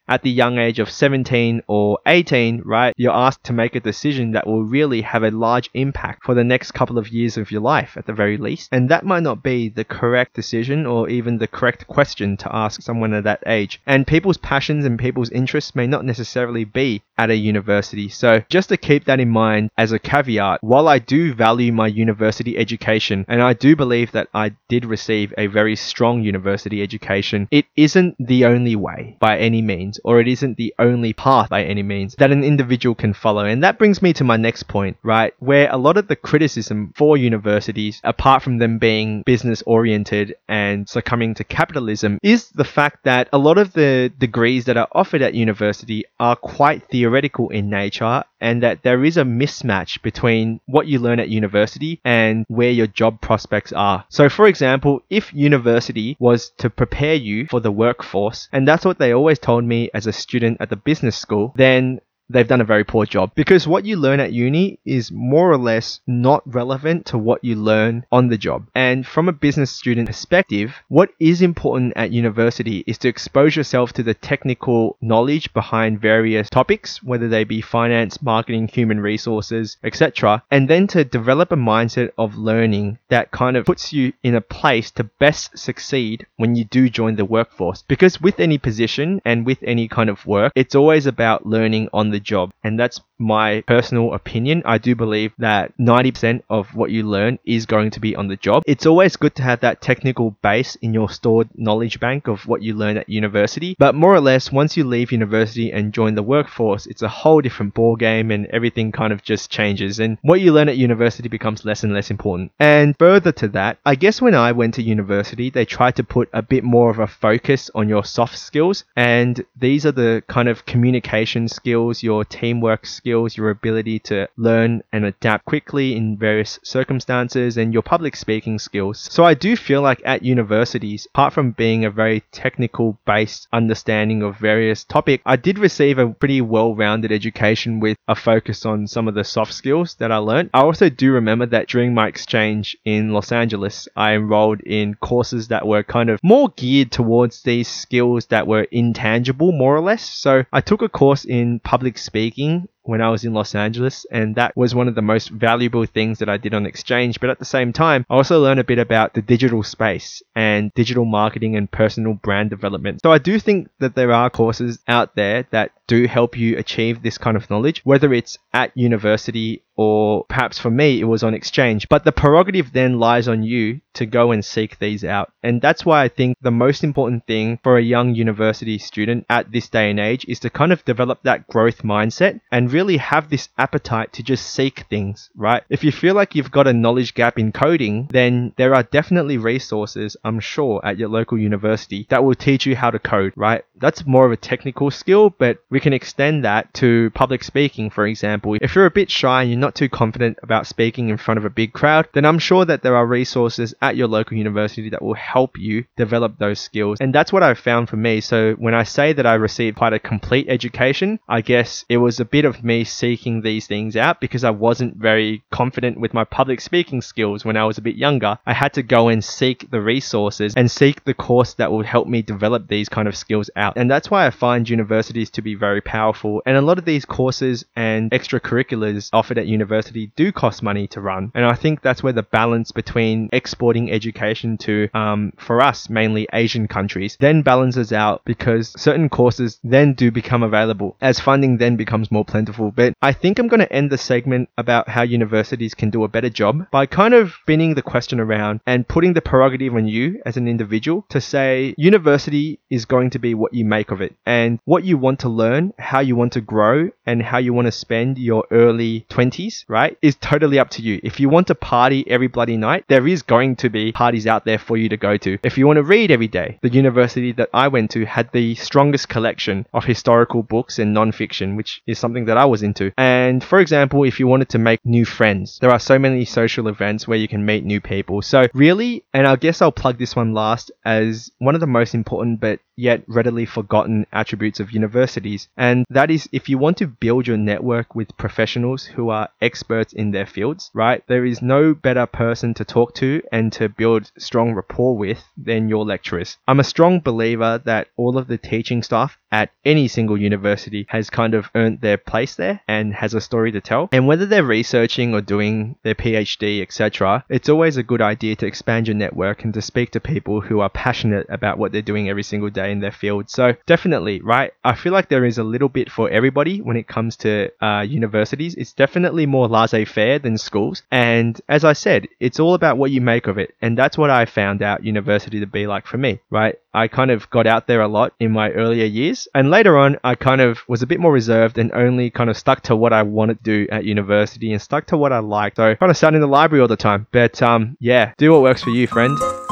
at 0.07 0.21
the 0.21 0.31
young 0.31 0.57
age 0.57 0.79
of 0.79 0.89
17 0.89 1.61
or 1.67 1.99
18, 2.05 2.61
right, 2.65 2.93
you're 2.97 3.13
asked 3.13 3.43
to 3.45 3.53
make 3.53 3.75
a 3.75 3.79
decision 3.79 4.31
that 4.31 4.45
will 4.45 4.63
really 4.63 5.01
have 5.01 5.23
a 5.23 5.31
large 5.31 5.69
impact 5.73 6.23
for 6.25 6.33
the 6.33 6.43
next 6.43 6.71
couple 6.71 6.97
of 6.97 7.09
years 7.09 7.37
of 7.37 7.51
your 7.51 7.61
life 7.61 7.95
at 7.95 8.05
the 8.05 8.13
very 8.13 8.37
least. 8.37 8.69
And 8.71 8.89
that 8.89 9.05
might 9.05 9.23
not 9.23 9.41
be 9.41 9.69
the 9.69 9.85
correct 9.85 10.33
decision 10.33 10.85
or 10.85 11.09
even 11.09 11.37
the 11.37 11.47
correct 11.47 11.87
question 11.87 12.37
to 12.37 12.55
ask 12.55 12.81
someone 12.81 13.13
at 13.13 13.23
that 13.23 13.43
age. 13.45 13.81
And 13.85 14.05
people's 14.05 14.37
passions 14.37 14.85
and 14.85 14.99
people's 14.99 15.29
interests 15.29 15.75
may 15.75 15.87
not 15.87 16.05
necessarily 16.05 16.65
be 16.65 17.01
at 17.17 17.29
a 17.29 17.35
university. 17.35 18.09
So 18.09 18.43
just 18.49 18.69
to 18.69 18.77
keep 18.77 19.05
that 19.05 19.19
in 19.19 19.29
mind 19.29 19.69
as 19.77 19.91
a 19.91 19.99
caveat, 19.99 20.59
while 20.61 20.87
I 20.87 20.99
do 20.99 21.33
value 21.33 21.71
my 21.71 21.87
university 21.87 22.57
education 22.57 23.25
and 23.27 23.41
I 23.41 23.53
do 23.53 23.75
believe 23.75 24.11
that 24.11 24.27
I 24.33 24.51
did 24.67 24.85
receive 24.85 25.33
a 25.37 25.47
very 25.47 25.75
strong 25.75 26.23
university 26.23 26.81
education, 26.81 27.47
it 27.51 27.65
isn't 27.75 28.15
the 28.19 28.45
only 28.45 28.75
way 28.75 29.17
by 29.19 29.37
any 29.37 29.61
means 29.61 29.92
means, 29.93 29.99
or 30.03 30.19
it 30.19 30.27
isn't 30.27 30.57
the 30.57 30.73
only 30.79 31.13
path 31.13 31.49
by 31.49 31.63
any 31.63 31.83
means 31.83 32.15
that 32.15 32.31
an 32.31 32.43
individual 32.43 32.95
can 32.95 33.13
follow. 33.13 33.45
And 33.45 33.63
that 33.63 33.77
brings 33.77 34.01
me 34.01 34.13
to 34.13 34.23
my 34.23 34.37
next 34.37 34.63
point, 34.67 34.97
right? 35.03 35.33
Where 35.39 35.69
a 35.71 35.77
lot 35.77 35.97
of 35.97 36.07
the 36.07 36.15
criticism 36.15 36.93
for 36.95 37.17
universities, 37.17 38.01
apart 38.03 38.43
from 38.43 38.57
them 38.57 38.79
being 38.79 39.23
business 39.23 39.61
oriented 39.65 40.35
and 40.47 40.87
succumbing 40.87 41.35
to 41.35 41.43
capitalism, 41.43 42.19
is 42.23 42.49
the 42.49 42.63
fact 42.63 43.03
that 43.03 43.29
a 43.33 43.37
lot 43.37 43.57
of 43.57 43.73
the 43.73 44.11
degrees 44.17 44.65
that 44.65 44.77
are 44.77 44.87
offered 44.91 45.21
at 45.21 45.33
university 45.33 46.05
are 46.19 46.35
quite 46.35 46.89
theoretical 46.89 47.49
in 47.49 47.69
nature 47.69 48.23
and 48.43 48.61
that 48.61 48.83
there 48.83 49.05
is 49.05 49.15
a 49.15 49.23
mismatch 49.23 50.01
between 50.01 50.59
what 50.65 50.85
you 50.85 50.99
learn 50.99 51.19
at 51.19 51.29
university 51.29 52.01
and 52.03 52.45
where 52.49 52.69
your 52.69 52.87
job 52.87 53.21
prospects 53.21 53.71
are. 53.71 54.03
So, 54.09 54.27
for 54.27 54.47
example, 54.47 55.01
if 55.09 55.33
university 55.33 56.17
was 56.19 56.51
to 56.57 56.69
prepare 56.69 57.15
you 57.15 57.47
for 57.47 57.61
the 57.61 57.71
workforce, 57.71 58.49
and 58.51 58.67
that's 58.67 58.83
what 58.83 58.99
they 58.99 59.13
always 59.13 59.39
told 59.39 59.63
me 59.63 59.82
as 59.93 60.07
a 60.07 60.13
student 60.13 60.57
at 60.59 60.69
the 60.69 60.75
business 60.75 61.15
school, 61.17 61.53
then 61.55 61.99
they've 62.33 62.47
done 62.47 62.61
a 62.61 62.65
very 62.65 62.83
poor 62.83 63.05
job 63.05 63.31
because 63.35 63.67
what 63.67 63.85
you 63.85 63.95
learn 63.95 64.19
at 64.19 64.33
uni 64.33 64.79
is 64.85 65.11
more 65.11 65.51
or 65.51 65.57
less 65.57 66.01
not 66.07 66.41
relevant 66.45 67.05
to 67.05 67.17
what 67.17 67.43
you 67.43 67.55
learn 67.55 68.05
on 68.11 68.27
the 68.27 68.37
job. 68.37 68.67
And 68.75 69.05
from 69.05 69.29
a 69.29 69.33
business 69.33 69.71
student 69.71 70.07
perspective, 70.07 70.75
what 70.89 71.11
is 71.19 71.41
important 71.41 71.93
at 71.95 72.11
university 72.11 72.83
is 72.87 72.97
to 72.99 73.07
expose 73.07 73.55
yourself 73.55 73.93
to 73.93 74.03
the 74.03 74.13
technical 74.13 74.97
knowledge 75.01 75.53
behind 75.53 76.01
various 76.01 76.49
topics, 76.49 77.01
whether 77.03 77.27
they 77.27 77.43
be 77.43 77.61
finance, 77.61 78.21
marketing, 78.21 78.67
human 78.67 78.99
resources, 78.99 79.77
etc. 79.83 80.43
And 80.49 80.69
then 80.69 80.87
to 80.87 81.03
develop 81.03 81.51
a 81.51 81.55
mindset 81.55 82.09
of 82.17 82.35
learning 82.35 82.97
that 83.09 83.31
kind 83.31 83.55
of 83.55 83.65
puts 83.65 83.93
you 83.93 84.13
in 84.23 84.35
a 84.35 84.41
place 84.41 84.89
to 84.91 85.03
best 85.03 85.57
succeed 85.57 86.25
when 86.37 86.55
you 86.55 86.65
do 86.65 86.89
join 86.89 87.15
the 87.15 87.25
workforce. 87.25 87.83
Because 87.87 88.19
with 88.19 88.39
any 88.39 88.57
position 88.57 89.21
and 89.23 89.45
with 89.45 89.59
any 89.63 89.87
kind 89.87 90.09
of 90.09 90.25
work, 90.25 90.51
it's 90.55 90.75
always 90.75 91.05
about 91.05 91.45
learning 91.45 91.89
on 91.93 92.09
the 92.09 92.22
job. 92.23 92.51
And 92.63 92.79
that's 92.79 93.01
my 93.19 93.61
personal 93.61 94.13
opinion. 94.13 94.61
I 94.65 94.77
do 94.77 94.95
believe 94.95 95.33
that 95.37 95.75
90% 95.77 96.43
of 96.49 96.75
what 96.75 96.91
you 96.91 97.03
learn 97.03 97.39
is 97.45 97.65
going 97.65 97.91
to 97.91 97.99
be 97.99 98.15
on 98.15 98.27
the 98.27 98.35
job. 98.35 98.63
It's 98.65 98.85
always 98.85 99.15
good 99.15 99.35
to 99.35 99.43
have 99.43 99.61
that 99.61 99.81
technical 99.81 100.31
base 100.41 100.75
in 100.75 100.93
your 100.93 101.09
stored 101.09 101.49
knowledge 101.55 101.99
bank 101.99 102.27
of 102.27 102.45
what 102.47 102.61
you 102.61 102.73
learn 102.73 102.97
at 102.97 103.09
university. 103.09 103.75
But 103.79 103.95
more 103.95 104.13
or 104.13 104.21
less, 104.21 104.51
once 104.51 104.75
you 104.77 104.83
leave 104.83 105.11
university 105.11 105.71
and 105.71 105.93
join 105.93 106.15
the 106.15 106.23
workforce, 106.23 106.85
it's 106.85 107.01
a 107.01 107.07
whole 107.07 107.41
different 107.41 107.73
ball 107.73 107.95
game 107.95 108.31
and 108.31 108.45
everything 108.47 108.91
kind 108.91 109.13
of 109.13 109.23
just 109.23 109.49
changes. 109.49 109.99
And 109.99 110.17
what 110.21 110.41
you 110.41 110.51
learn 110.51 110.69
at 110.69 110.77
university 110.77 111.29
becomes 111.29 111.65
less 111.65 111.83
and 111.83 111.93
less 111.93 112.11
important. 112.11 112.51
And 112.59 112.95
further 112.99 113.31
to 113.33 113.47
that, 113.49 113.77
I 113.85 113.95
guess 113.95 114.21
when 114.21 114.35
I 114.35 114.51
went 114.51 114.73
to 114.75 114.83
university, 114.83 115.49
they 115.49 115.65
tried 115.65 115.95
to 115.95 116.03
put 116.03 116.29
a 116.33 116.41
bit 116.41 116.63
more 116.63 116.89
of 116.89 116.99
a 116.99 117.07
focus 117.07 117.69
on 117.73 117.89
your 117.89 118.03
soft 118.03 118.37
skills. 118.37 118.83
And 118.95 119.43
these 119.55 119.85
are 119.85 119.91
the 119.91 120.23
kind 120.27 120.49
of 120.49 120.65
communication 120.65 121.47
skills, 121.47 122.02
your 122.03 122.25
teamwork 122.25 122.85
skills 122.85 123.37
your 123.37 123.49
ability 123.49 123.99
to 123.99 124.27
learn 124.37 124.83
and 124.91 125.05
adapt 125.05 125.45
quickly 125.45 125.95
in 125.95 126.17
various 126.17 126.59
circumstances, 126.63 127.57
and 127.57 127.73
your 127.73 127.81
public 127.81 128.15
speaking 128.15 128.59
skills. 128.59 129.07
So 129.11 129.23
I 129.23 129.33
do 129.33 129.55
feel 129.55 129.81
like 129.81 130.01
at 130.05 130.23
universities, 130.23 131.07
apart 131.13 131.33
from 131.33 131.51
being 131.51 131.85
a 131.85 131.89
very 131.89 132.21
technical 132.31 132.97
based 133.05 133.47
understanding 133.53 134.21
of 134.21 134.37
various 134.37 134.83
topics, 134.83 135.23
I 135.25 135.35
did 135.35 135.57
receive 135.57 135.97
a 135.97 136.09
pretty 136.09 136.41
well 136.41 136.75
rounded 136.75 137.11
education 137.11 137.79
with 137.79 137.97
a 138.07 138.15
focus 138.15 138.65
on 138.65 138.87
some 138.87 139.07
of 139.07 139.15
the 139.15 139.23
soft 139.23 139.53
skills 139.53 139.95
that 139.95 140.11
I 140.11 140.17
learned. 140.17 140.49
I 140.53 140.61
also 140.61 140.89
do 140.89 141.11
remember 141.11 141.45
that 141.47 141.67
during 141.67 141.93
my 141.93 142.07
exchange 142.07 142.77
in 142.85 143.13
Los 143.13 143.31
Angeles, 143.31 143.87
I 143.95 144.13
enrolled 144.13 144.61
in 144.61 144.95
courses 144.95 145.47
that 145.47 145.65
were 145.65 145.83
kind 145.83 146.09
of 146.09 146.19
more 146.23 146.49
geared 146.55 146.91
towards 146.91 147.43
these 147.43 147.67
skills 147.67 148.27
that 148.27 148.47
were 148.47 148.67
intangible, 148.71 149.51
more 149.51 149.75
or 149.75 149.81
less. 149.81 150.03
So 150.03 150.43
I 150.51 150.61
took 150.61 150.81
a 150.81 150.89
course 150.89 151.25
in 151.25 151.59
public 151.59 151.92
speaking 151.97 152.67
when 152.83 153.01
I 153.01 153.09
was 153.09 153.23
in 153.23 153.33
Los 153.33 153.55
Angeles, 153.55 154.05
and 154.11 154.35
that 154.35 154.55
was 154.55 154.75
one 154.75 154.87
of 154.87 154.95
the 154.95 155.01
most 155.01 155.29
valuable 155.29 155.85
things 155.85 156.19
that 156.19 156.29
I 156.29 156.37
did 156.37 156.53
on 156.53 156.65
exchange. 156.65 157.19
But 157.19 157.29
at 157.29 157.39
the 157.39 157.45
same 157.45 157.73
time, 157.73 158.05
I 158.09 158.15
also 158.15 158.41
learned 158.41 158.59
a 158.59 158.63
bit 158.63 158.79
about 158.79 159.13
the 159.13 159.21
digital 159.21 159.63
space 159.63 160.21
and 160.35 160.73
digital 160.73 161.05
marketing 161.05 161.55
and 161.55 161.71
personal 161.71 162.13
brand 162.13 162.49
development. 162.49 163.01
So 163.03 163.11
I 163.11 163.17
do 163.17 163.39
think 163.39 163.69
that 163.79 163.95
there 163.95 164.11
are 164.11 164.29
courses 164.29 164.79
out 164.87 165.15
there 165.15 165.47
that 165.51 165.71
do 165.87 166.07
help 166.07 166.37
you 166.37 166.57
achieve 166.57 167.01
this 167.01 167.17
kind 167.17 167.35
of 167.35 167.49
knowledge, 167.49 167.81
whether 167.83 168.13
it's 168.13 168.37
at 168.53 168.75
university 168.75 169.63
or 169.75 170.23
perhaps 170.25 170.59
for 170.59 170.69
me, 170.69 170.99
it 170.99 171.05
was 171.05 171.23
on 171.23 171.33
exchange. 171.33 171.89
But 171.89 172.05
the 172.05 172.11
prerogative 172.11 172.71
then 172.73 172.99
lies 172.99 173.27
on 173.27 173.43
you 173.43 173.81
to 173.93 174.05
go 174.05 174.31
and 174.31 174.45
seek 174.45 174.77
these 174.79 175.03
out. 175.03 175.31
And 175.41 175.61
that's 175.61 175.85
why 175.85 176.03
I 176.03 176.09
think 176.09 176.37
the 176.41 176.51
most 176.51 176.83
important 176.83 177.25
thing 177.25 177.59
for 177.63 177.77
a 177.77 177.83
young 177.83 178.13
university 178.13 178.77
student 178.77 179.25
at 179.29 179.51
this 179.51 179.69
day 179.69 179.89
and 179.89 179.99
age 179.99 180.25
is 180.27 180.39
to 180.41 180.49
kind 180.49 180.71
of 180.71 180.85
develop 180.85 181.23
that 181.23 181.47
growth 181.47 181.81
mindset 181.83 182.39
and 182.51 182.71
really 182.73 182.97
have 182.97 183.29
this 183.29 183.49
appetite 183.57 184.11
to 184.13 184.23
just 184.23 184.47
seek 184.47 184.85
things, 184.89 185.29
right? 185.35 185.63
If 185.69 185.83
you 185.83 185.91
feel 185.91 186.15
like 186.15 186.35
you've 186.35 186.51
got 186.51 186.67
a 186.67 186.73
knowledge 186.73 187.13
gap 187.13 187.39
in 187.39 187.51
coding, 187.51 188.09
then 188.11 188.53
there 188.57 188.73
are 188.75 188.83
definitely 188.83 189.37
resources, 189.37 190.17
I'm 190.23 190.39
sure, 190.39 190.81
at 190.83 190.97
your 190.97 191.09
local 191.09 191.37
university 191.37 192.07
that 192.09 192.23
will 192.23 192.35
teach 192.35 192.65
you 192.65 192.75
how 192.75 192.91
to 192.91 192.99
code, 192.99 193.33
right? 193.35 193.63
That's 193.75 194.05
more 194.05 194.25
of 194.25 194.31
a 194.31 194.37
technical 194.37 194.91
skill, 194.91 195.29
but 195.29 195.59
we 195.69 195.79
can 195.79 195.93
extend 195.93 196.43
that 196.43 196.73
to 196.75 197.11
public 197.13 197.43
speaking, 197.43 197.89
for 197.89 198.07
example. 198.07 198.57
If 198.61 198.75
you're 198.75 198.85
a 198.85 198.91
bit 198.91 199.11
shy 199.11 199.43
and 199.43 199.51
you're 199.51 199.59
not 199.59 199.75
too 199.75 199.89
confident 199.89 200.39
about 200.41 200.67
speaking 200.67 201.09
in 201.09 201.17
front 201.17 201.37
of 201.37 201.45
a 201.45 201.49
big 201.49 201.73
crowd, 201.73 202.07
then 202.13 202.25
I'm 202.25 202.39
sure 202.39 202.65
that 202.65 202.81
there 202.81 202.95
are 202.95 203.05
resources 203.05 203.73
at 203.81 203.95
your 203.95 204.07
local 204.07 204.37
university 204.37 204.89
that 204.89 205.01
will 205.01 205.13
help 205.13 205.57
you 205.57 205.85
develop 205.97 206.37
those 206.37 206.59
skills. 206.59 206.97
And 206.99 207.13
that's 207.13 207.31
what 207.31 207.43
I've 207.43 207.59
found 207.59 207.89
for 207.89 207.97
me. 207.97 208.21
So 208.21 208.53
when 208.53 208.73
I 208.73 208.83
say 208.83 209.13
that 209.13 209.25
I 209.25 209.35
received 209.35 209.77
quite 209.77 209.93
a 209.93 209.99
complete 209.99 210.47
education, 210.49 211.19
I 211.27 211.41
guess 211.41 211.85
it 211.89 211.97
was 211.97 212.19
a 212.19 212.25
bit 212.25 212.45
of 212.45 212.62
me 212.63 212.83
seeking 212.83 213.41
these 213.41 213.67
things 213.67 213.95
out 213.95 214.19
because 214.19 214.43
I 214.43 214.49
wasn't 214.49 214.97
very 214.97 215.43
confident 215.51 215.99
with 215.99 216.13
my 216.13 216.23
public 216.23 216.61
speaking 216.61 217.01
skills 217.01 217.43
when 217.43 217.57
I 217.57 217.65
was 217.65 217.77
a 217.77 217.81
bit 217.81 217.95
younger. 217.95 218.37
I 218.45 218.53
had 218.53 218.73
to 218.73 218.83
go 218.83 219.09
and 219.09 219.23
seek 219.23 219.69
the 219.69 219.81
resources 219.81 220.53
and 220.55 220.69
seek 220.69 221.03
the 221.03 221.13
course 221.13 221.53
that 221.55 221.71
would 221.71 221.85
help 221.85 222.07
me 222.07 222.21
develop 222.21 222.67
these 222.67 222.89
kind 222.89 223.07
of 223.07 223.17
skills 223.17 223.49
out. 223.55 223.77
And 223.77 223.89
that's 223.89 224.09
why 224.09 224.25
I 224.25 224.29
find 224.29 224.69
universities 224.69 225.29
to 225.31 225.41
be 225.41 225.55
very 225.55 225.81
powerful. 225.81 226.41
And 226.45 226.57
a 226.57 226.61
lot 226.61 226.77
of 226.77 226.85
these 226.85 227.05
courses 227.05 227.65
and 227.75 228.11
extracurriculars 228.11 229.09
offered 229.13 229.37
at 229.37 229.47
university 229.47 230.11
do 230.15 230.31
cost 230.31 230.63
money 230.63 230.87
to 230.87 231.01
run. 231.01 231.31
And 231.35 231.45
I 231.45 231.55
think 231.55 231.81
that's 231.81 232.03
where 232.03 232.13
the 232.13 232.23
balance 232.23 232.71
between 232.71 233.29
exporting 233.33 233.91
education 233.91 234.57
to, 234.59 234.89
um, 234.93 235.33
for 235.37 235.61
us, 235.61 235.89
mainly 235.89 236.27
Asian 236.33 236.67
countries, 236.67 237.17
then 237.19 237.41
balances 237.41 237.91
out 237.91 238.21
because 238.25 238.73
certain 238.79 239.09
courses 239.09 239.59
then 239.63 239.93
do 239.93 240.11
become 240.11 240.43
available 240.43 240.95
as 241.01 241.19
funding 241.19 241.57
then 241.57 241.75
becomes 241.75 242.11
more 242.11 242.25
plentiful. 242.25 242.52
But 242.57 242.93
I 243.01 243.13
think 243.13 243.39
I'm 243.39 243.47
going 243.47 243.59
to 243.59 243.73
end 243.73 243.91
the 243.91 243.97
segment 243.97 244.49
about 244.57 244.89
how 244.89 245.03
universities 245.03 245.73
can 245.73 245.89
do 245.89 246.03
a 246.03 246.07
better 246.07 246.29
job 246.29 246.69
by 246.71 246.85
kind 246.85 247.13
of 247.13 247.33
spinning 247.41 247.75
the 247.75 247.81
question 247.81 248.19
around 248.19 248.61
and 248.65 248.87
putting 248.87 249.13
the 249.13 249.21
prerogative 249.21 249.75
on 249.75 249.87
you 249.87 250.21
as 250.25 250.37
an 250.37 250.47
individual 250.47 251.05
to 251.09 251.19
say 251.19 251.75
university 251.77 252.59
is 252.69 252.85
going 252.85 253.09
to 253.11 253.19
be 253.19 253.33
what 253.33 253.53
you 253.53 253.65
make 253.65 253.91
of 253.91 254.01
it 254.01 254.15
and 254.25 254.59
what 254.65 254.83
you 254.83 254.97
want 254.97 255.19
to 255.19 255.29
learn, 255.29 255.73
how 255.79 255.99
you 255.99 256.15
want 256.15 256.33
to 256.33 256.41
grow, 256.41 256.89
and 257.05 257.21
how 257.21 257.37
you 257.37 257.53
want 257.53 257.65
to 257.65 257.71
spend 257.71 258.17
your 258.17 258.45
early 258.51 259.05
20s 259.09 259.33
20s, 259.33 259.65
right, 259.67 259.97
is 260.01 260.15
totally 260.15 260.59
up 260.59 260.69
to 260.71 260.81
you. 260.81 260.99
If 261.03 261.19
you 261.19 261.29
want 261.29 261.47
to 261.47 261.55
party 261.55 262.09
every 262.09 262.27
bloody 262.27 262.57
night, 262.57 262.85
there 262.87 263.07
is 263.07 263.21
going 263.21 263.55
to 263.57 263.69
be 263.69 263.91
parties 263.91 264.27
out 264.27 264.45
there 264.45 264.59
for 264.59 264.77
you 264.77 264.89
to 264.89 264.97
go 264.97 265.17
to. 265.17 265.37
If 265.43 265.57
you 265.57 265.67
want 265.67 265.77
to 265.77 265.83
read 265.83 266.11
every 266.11 266.27
day, 266.27 266.59
the 266.61 266.69
university 266.69 267.31
that 267.33 267.49
I 267.53 267.67
went 267.67 267.91
to 267.91 268.05
had 268.05 268.31
the 268.31 268.55
strongest 268.55 269.09
collection 269.09 269.65
of 269.73 269.85
historical 269.85 270.43
books 270.43 270.79
and 270.79 270.93
non-fiction, 270.93 271.55
which 271.55 271.81
is 271.87 271.99
something 271.99 272.25
that 272.25 272.37
I 272.37 272.42
was 272.45 272.63
into. 272.63 272.91
And 272.97 273.43
for 273.43 273.59
example, 273.59 274.03
if 274.03 274.19
you 274.19 274.27
wanted 274.27 274.49
to 274.49 274.57
make 274.57 274.79
new 274.85 275.05
friends, 275.05 275.59
there 275.59 275.71
are 275.71 275.79
so 275.79 275.99
many 275.99 276.25
social 276.25 276.67
events 276.67 277.07
where 277.07 277.17
you 277.17 277.27
can 277.27 277.45
meet 277.45 277.63
new 277.63 277.81
people. 277.81 278.21
So 278.21 278.47
really, 278.53 279.03
and 279.13 279.27
I 279.27 279.35
guess 279.35 279.61
I'll 279.61 279.71
plug 279.71 279.97
this 279.97 280.15
one 280.15 280.33
last 280.33 280.71
as 280.85 281.31
one 281.39 281.55
of 281.55 281.61
the 281.61 281.67
most 281.67 281.93
important 281.93 282.39
but 282.39 282.59
yet 282.75 283.03
readily 283.07 283.45
forgotten 283.45 284.05
attributes 284.11 284.59
of 284.59 284.71
universities. 284.71 285.47
And 285.57 285.85
that 285.89 286.11
is 286.11 286.27
if 286.31 286.49
you 286.49 286.57
want 286.57 286.77
to 286.77 286.87
build 286.87 287.27
your 287.27 287.37
network 287.37 287.95
with 287.95 288.17
professionals 288.17 288.85
who 288.85 289.09
are 289.09 289.29
experts 289.41 289.93
in 289.93 290.11
their 290.11 290.25
fields, 290.25 290.71
right? 290.73 291.03
There 291.07 291.25
is 291.25 291.41
no 291.41 291.73
better 291.73 292.05
person 292.05 292.53
to 292.55 292.65
talk 292.65 292.93
to 292.95 293.21
and 293.31 293.51
to 293.53 293.69
build 293.69 294.11
strong 294.17 294.53
rapport 294.53 294.97
with 294.97 295.23
than 295.37 295.69
your 295.69 295.85
lecturers. 295.85 296.37
I'm 296.47 296.59
a 296.59 296.63
strong 296.63 296.99
believer 296.99 297.61
that 297.65 297.87
all 297.97 298.17
of 298.17 298.27
the 298.27 298.37
teaching 298.37 298.83
staff 298.83 299.17
at 299.31 299.49
any 299.65 299.87
single 299.87 300.17
university 300.17 300.85
has 300.89 301.09
kind 301.09 301.33
of 301.33 301.49
earned 301.55 301.81
their 301.81 301.97
place 301.97 302.35
there 302.35 302.61
and 302.67 302.93
has 302.93 303.13
a 303.13 303.21
story 303.21 303.51
to 303.51 303.61
tell. 303.61 303.89
And 303.91 304.07
whether 304.07 304.25
they're 304.27 304.43
researching 304.43 305.13
or 305.13 305.21
doing 305.21 305.75
their 305.83 305.95
PhD, 305.95 306.61
etc., 306.61 307.25
it's 307.29 307.49
always 307.49 307.77
a 307.77 307.83
good 307.83 308.01
idea 308.01 308.35
to 308.35 308.45
expand 308.45 308.87
your 308.87 308.95
network 308.95 309.43
and 309.43 309.53
to 309.55 309.61
speak 309.61 309.91
to 309.91 309.99
people 309.99 310.41
who 310.41 310.59
are 310.59 310.69
passionate 310.69 311.25
about 311.29 311.57
what 311.57 311.71
they're 311.71 311.81
doing 311.81 312.09
every 312.09 312.23
single 312.23 312.49
day 312.49 312.62
in 312.69 312.79
their 312.79 312.91
field. 312.91 313.29
So 313.29 313.55
definitely, 313.65 314.21
right? 314.21 314.51
I 314.63 314.75
feel 314.75 314.93
like 314.93 315.09
there 315.09 315.25
is 315.25 315.37
a 315.37 315.43
little 315.43 315.69
bit 315.69 315.91
for 315.91 316.09
everybody 316.09 316.61
when 316.61 316.77
it 316.77 316.87
comes 316.87 317.15
to 317.17 317.49
uh, 317.63 317.81
universities. 317.81 318.55
It's 318.55 318.73
definitely 318.73 319.25
more 319.25 319.47
laissez-faire 319.47 320.19
than 320.19 320.37
schools. 320.37 320.83
And 320.91 321.39
as 321.47 321.63
I 321.63 321.73
said, 321.73 322.07
it's 322.19 322.39
all 322.39 322.53
about 322.53 322.77
what 322.77 322.91
you 322.91 323.01
make 323.01 323.27
of 323.27 323.37
it. 323.37 323.53
And 323.61 323.77
that's 323.77 323.97
what 323.97 324.09
I 324.09 324.25
found 324.25 324.61
out 324.61 324.83
university 324.83 325.39
to 325.39 325.47
be 325.47 325.67
like 325.67 325.85
for 325.85 325.97
me, 325.97 326.19
right? 326.29 326.55
I 326.73 326.87
kind 326.87 327.11
of 327.11 327.29
got 327.29 327.45
out 327.45 327.67
there 327.67 327.81
a 327.81 327.87
lot 327.87 328.13
in 328.19 328.31
my 328.31 328.49
earlier 328.51 328.85
years. 328.85 329.27
And 329.35 329.51
later 329.51 329.77
on, 329.77 329.97
I 330.03 330.15
kind 330.15 330.41
of 330.41 330.59
was 330.67 330.81
a 330.81 330.87
bit 330.87 330.99
more 330.99 331.11
reserved 331.11 331.57
and 331.57 331.71
only 331.71 332.09
kind 332.09 332.29
of 332.29 332.37
stuck 332.37 332.61
to 332.63 332.75
what 332.75 332.93
I 332.93 333.03
wanted 333.03 333.43
to 333.43 333.43
do 333.43 333.67
at 333.71 333.85
university 333.85 334.51
and 334.51 334.61
stuck 334.61 334.87
to 334.87 334.97
what 334.97 335.13
I 335.13 335.19
liked. 335.19 335.57
So 335.57 335.75
kind 335.75 335.91
of 335.91 335.97
sat 335.97 336.15
in 336.15 336.21
the 336.21 336.27
library 336.27 336.61
all 336.61 336.67
the 336.67 336.75
time. 336.75 337.07
But 337.11 337.41
um, 337.41 337.77
yeah, 337.79 338.13
do 338.17 338.31
what 338.31 338.41
works 338.41 338.63
for 338.63 338.71
you, 338.71 338.87
friend. 338.87 339.42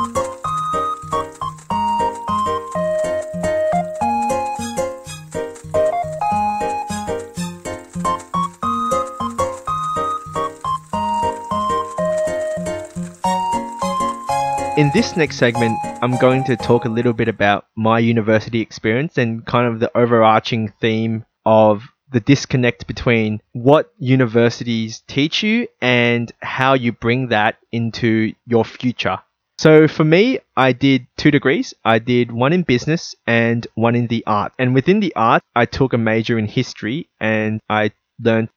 In 14.82 14.90
this 14.96 15.16
next 15.16 15.38
segment, 15.38 15.78
I'm 16.02 16.18
going 16.18 16.44
to 16.46 16.58
talk 16.58 16.86
a 16.86 16.90
little 16.90 17.14
bit 17.14 17.28
about 17.28 17.68
my 17.76 18.00
university 18.00 18.62
experience 18.62 19.16
and 19.16 19.46
kind 19.46 19.68
of 19.68 19.80
the 19.80 19.96
overarching 19.96 20.74
theme 20.82 21.24
of 21.46 21.84
the 22.12 22.20
disconnect 22.20 22.88
between 22.88 23.44
what 23.52 23.94
universities 24.00 25.04
teach 25.06 25.44
you 25.44 25.68
and 25.84 26.32
how 26.42 26.74
you 26.74 26.94
bring 26.94 27.28
that 27.28 27.58
into 27.72 28.34
your 28.48 28.66
future. 28.66 29.20
So 29.60 29.88
for 29.88 30.04
me, 30.04 30.40
I 30.58 30.74
did 30.74 31.06
two 31.16 31.30
degrees. 31.30 31.76
I 31.86 32.00
did 32.00 32.32
one 32.32 32.52
in 32.52 32.64
business 32.64 33.14
and 33.28 33.68
one 33.76 33.94
in 33.94 34.08
the 34.08 34.24
art. 34.26 34.52
And 34.58 34.74
within 34.74 35.00
the 35.00 35.14
art, 35.16 35.44
I 35.56 35.68
took 35.68 35.94
a 35.94 36.00
major 36.00 36.40
in 36.40 36.48
history 36.48 37.08
and 37.20 37.62
I 37.70 37.92
learned 38.20 38.50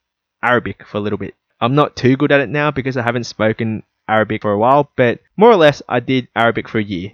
Arabic 0.43 0.87
for 0.87 0.97
a 0.97 1.00
little 1.00 1.19
bit. 1.19 1.35
I'm 1.61 1.75
not 1.75 1.97
too 1.97 2.16
good 2.16 2.33
at 2.33 2.40
it 2.40 2.49
now 2.49 2.71
because 2.71 2.97
I 2.97 3.02
haven't 3.02 3.25
spoken 3.25 3.83
Arabic 4.08 4.42
for 4.42 4.52
a 4.52 4.58
while, 4.58 4.90
but 4.96 5.20
more 5.37 5.50
or 5.50 5.56
less 5.56 5.82
I 5.88 6.00
did 6.00 6.28
Arabic 6.34 6.68
for 6.68 6.78
a 6.78 6.84
year. 6.84 7.12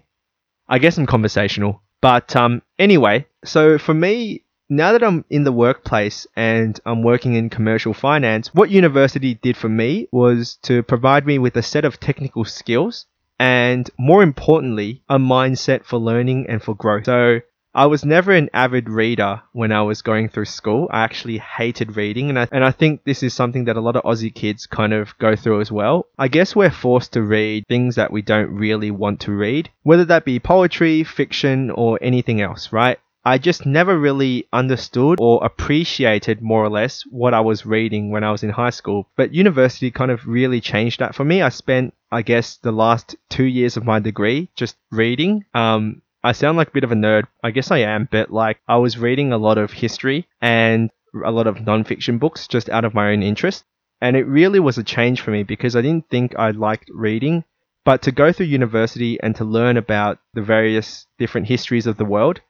I 0.68 0.78
guess 0.78 0.98
I'm 0.98 1.06
conversational. 1.06 1.82
But 2.00 2.34
um, 2.34 2.62
anyway, 2.78 3.26
so 3.44 3.78
for 3.78 3.92
me, 3.92 4.44
now 4.68 4.92
that 4.92 5.02
I'm 5.02 5.24
in 5.28 5.44
the 5.44 5.52
workplace 5.52 6.26
and 6.36 6.78
I'm 6.86 7.02
working 7.02 7.34
in 7.34 7.50
commercial 7.50 7.92
finance, 7.92 8.54
what 8.54 8.70
university 8.70 9.34
did 9.34 9.56
for 9.56 9.68
me 9.68 10.08
was 10.12 10.56
to 10.62 10.82
provide 10.82 11.26
me 11.26 11.38
with 11.38 11.56
a 11.56 11.62
set 11.62 11.84
of 11.84 11.98
technical 11.98 12.44
skills 12.44 13.06
and 13.40 13.90
more 13.98 14.22
importantly, 14.22 15.02
a 15.08 15.18
mindset 15.18 15.84
for 15.84 15.98
learning 15.98 16.46
and 16.48 16.62
for 16.62 16.74
growth. 16.74 17.06
So 17.06 17.40
I 17.72 17.86
was 17.86 18.04
never 18.04 18.32
an 18.32 18.50
avid 18.52 18.88
reader 18.88 19.42
when 19.52 19.70
I 19.70 19.82
was 19.82 20.02
going 20.02 20.28
through 20.28 20.46
school. 20.46 20.88
I 20.90 21.04
actually 21.04 21.38
hated 21.38 21.96
reading, 21.96 22.28
and 22.28 22.36
I, 22.36 22.48
and 22.50 22.64
I 22.64 22.72
think 22.72 23.04
this 23.04 23.22
is 23.22 23.32
something 23.32 23.66
that 23.66 23.76
a 23.76 23.80
lot 23.80 23.94
of 23.94 24.02
Aussie 24.02 24.34
kids 24.34 24.66
kind 24.66 24.92
of 24.92 25.16
go 25.18 25.36
through 25.36 25.60
as 25.60 25.70
well. 25.70 26.06
I 26.18 26.26
guess 26.26 26.56
we're 26.56 26.70
forced 26.70 27.12
to 27.12 27.22
read 27.22 27.68
things 27.68 27.94
that 27.94 28.10
we 28.10 28.22
don't 28.22 28.50
really 28.50 28.90
want 28.90 29.20
to 29.20 29.32
read, 29.32 29.70
whether 29.84 30.04
that 30.06 30.24
be 30.24 30.40
poetry, 30.40 31.04
fiction, 31.04 31.70
or 31.70 31.96
anything 32.02 32.40
else, 32.40 32.72
right? 32.72 32.98
I 33.24 33.38
just 33.38 33.66
never 33.66 33.96
really 33.96 34.48
understood 34.52 35.18
or 35.20 35.44
appreciated 35.44 36.42
more 36.42 36.64
or 36.64 36.70
less 36.70 37.02
what 37.02 37.34
I 37.34 37.40
was 37.40 37.66
reading 37.66 38.10
when 38.10 38.24
I 38.24 38.32
was 38.32 38.42
in 38.42 38.50
high 38.50 38.70
school. 38.70 39.08
But 39.14 39.34
university 39.34 39.90
kind 39.90 40.10
of 40.10 40.26
really 40.26 40.60
changed 40.60 41.00
that 41.00 41.14
for 41.14 41.24
me. 41.24 41.42
I 41.42 41.50
spent, 41.50 41.94
I 42.10 42.22
guess, 42.22 42.56
the 42.56 42.72
last 42.72 43.14
two 43.28 43.44
years 43.44 43.76
of 43.76 43.84
my 43.84 44.00
degree 44.00 44.48
just 44.56 44.76
reading. 44.90 45.44
Um, 45.54 46.02
I 46.22 46.32
sound 46.32 46.58
like 46.58 46.68
a 46.68 46.72
bit 46.72 46.84
of 46.84 46.92
a 46.92 46.96
nerd. 46.96 47.24
I 47.42 47.50
guess 47.50 47.70
I 47.70 47.78
am, 47.78 48.08
but 48.10 48.30
like 48.30 48.60
I 48.68 48.76
was 48.76 48.98
reading 48.98 49.32
a 49.32 49.38
lot 49.38 49.58
of 49.58 49.72
history 49.72 50.28
and 50.40 50.90
a 51.24 51.30
lot 51.30 51.46
of 51.46 51.56
nonfiction 51.56 52.18
books 52.18 52.46
just 52.46 52.68
out 52.68 52.84
of 52.84 52.94
my 52.94 53.10
own 53.10 53.22
interest. 53.22 53.64
And 54.02 54.16
it 54.16 54.26
really 54.26 54.60
was 54.60 54.78
a 54.78 54.84
change 54.84 55.20
for 55.20 55.30
me 55.30 55.42
because 55.42 55.76
I 55.76 55.82
didn't 55.82 56.08
think 56.10 56.34
I 56.38 56.50
liked 56.50 56.90
reading. 56.92 57.44
But 57.84 58.02
to 58.02 58.12
go 58.12 58.32
through 58.32 58.46
university 58.46 59.18
and 59.20 59.34
to 59.36 59.44
learn 59.44 59.76
about 59.76 60.18
the 60.34 60.42
various 60.42 61.06
different 61.18 61.48
histories 61.48 61.86
of 61.86 61.96
the 61.96 62.04
world, 62.04 62.40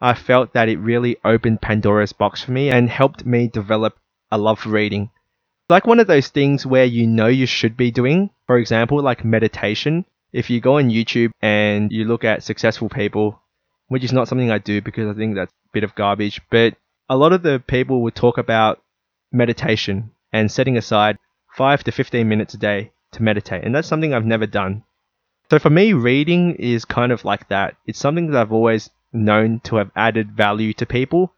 I 0.00 0.14
felt 0.14 0.54
that 0.54 0.68
it 0.68 0.78
really 0.78 1.16
opened 1.24 1.60
Pandora's 1.60 2.12
box 2.12 2.42
for 2.42 2.52
me 2.52 2.70
and 2.70 2.88
helped 2.88 3.26
me 3.26 3.48
develop 3.48 3.98
a 4.30 4.38
love 4.38 4.60
for 4.60 4.70
reading. 4.70 5.10
Like 5.68 5.86
one 5.86 6.00
of 6.00 6.06
those 6.06 6.28
things 6.28 6.64
where 6.64 6.84
you 6.84 7.06
know 7.06 7.26
you 7.26 7.44
should 7.44 7.76
be 7.76 7.90
doing, 7.90 8.30
for 8.46 8.56
example, 8.56 9.02
like 9.02 9.24
meditation, 9.24 10.06
if 10.32 10.50
you 10.50 10.60
go 10.60 10.78
on 10.78 10.90
YouTube 10.90 11.30
and 11.40 11.90
you 11.90 12.04
look 12.04 12.24
at 12.24 12.42
successful 12.42 12.88
people, 12.88 13.40
which 13.88 14.04
is 14.04 14.12
not 14.12 14.28
something 14.28 14.50
I 14.50 14.58
do 14.58 14.80
because 14.80 15.08
I 15.08 15.18
think 15.18 15.34
that's 15.34 15.52
a 15.52 15.72
bit 15.72 15.84
of 15.84 15.94
garbage, 15.94 16.40
but 16.50 16.74
a 17.08 17.16
lot 17.16 17.32
of 17.32 17.42
the 17.42 17.62
people 17.66 18.02
would 18.02 18.14
talk 18.14 18.38
about 18.38 18.82
meditation 19.32 20.10
and 20.32 20.50
setting 20.50 20.76
aside 20.76 21.18
5 21.56 21.84
to 21.84 21.92
15 21.92 22.28
minutes 22.28 22.54
a 22.54 22.58
day 22.58 22.92
to 23.12 23.22
meditate. 23.22 23.64
And 23.64 23.74
that's 23.74 23.88
something 23.88 24.12
I've 24.12 24.26
never 24.26 24.46
done. 24.46 24.84
So 25.50 25.58
for 25.58 25.70
me, 25.70 25.94
reading 25.94 26.56
is 26.56 26.84
kind 26.84 27.10
of 27.10 27.24
like 27.24 27.48
that. 27.48 27.76
It's 27.86 27.98
something 27.98 28.30
that 28.30 28.38
I've 28.38 28.52
always 28.52 28.90
known 29.12 29.60
to 29.60 29.76
have 29.76 29.90
added 29.96 30.32
value 30.32 30.74
to 30.74 30.84
people, 30.84 31.32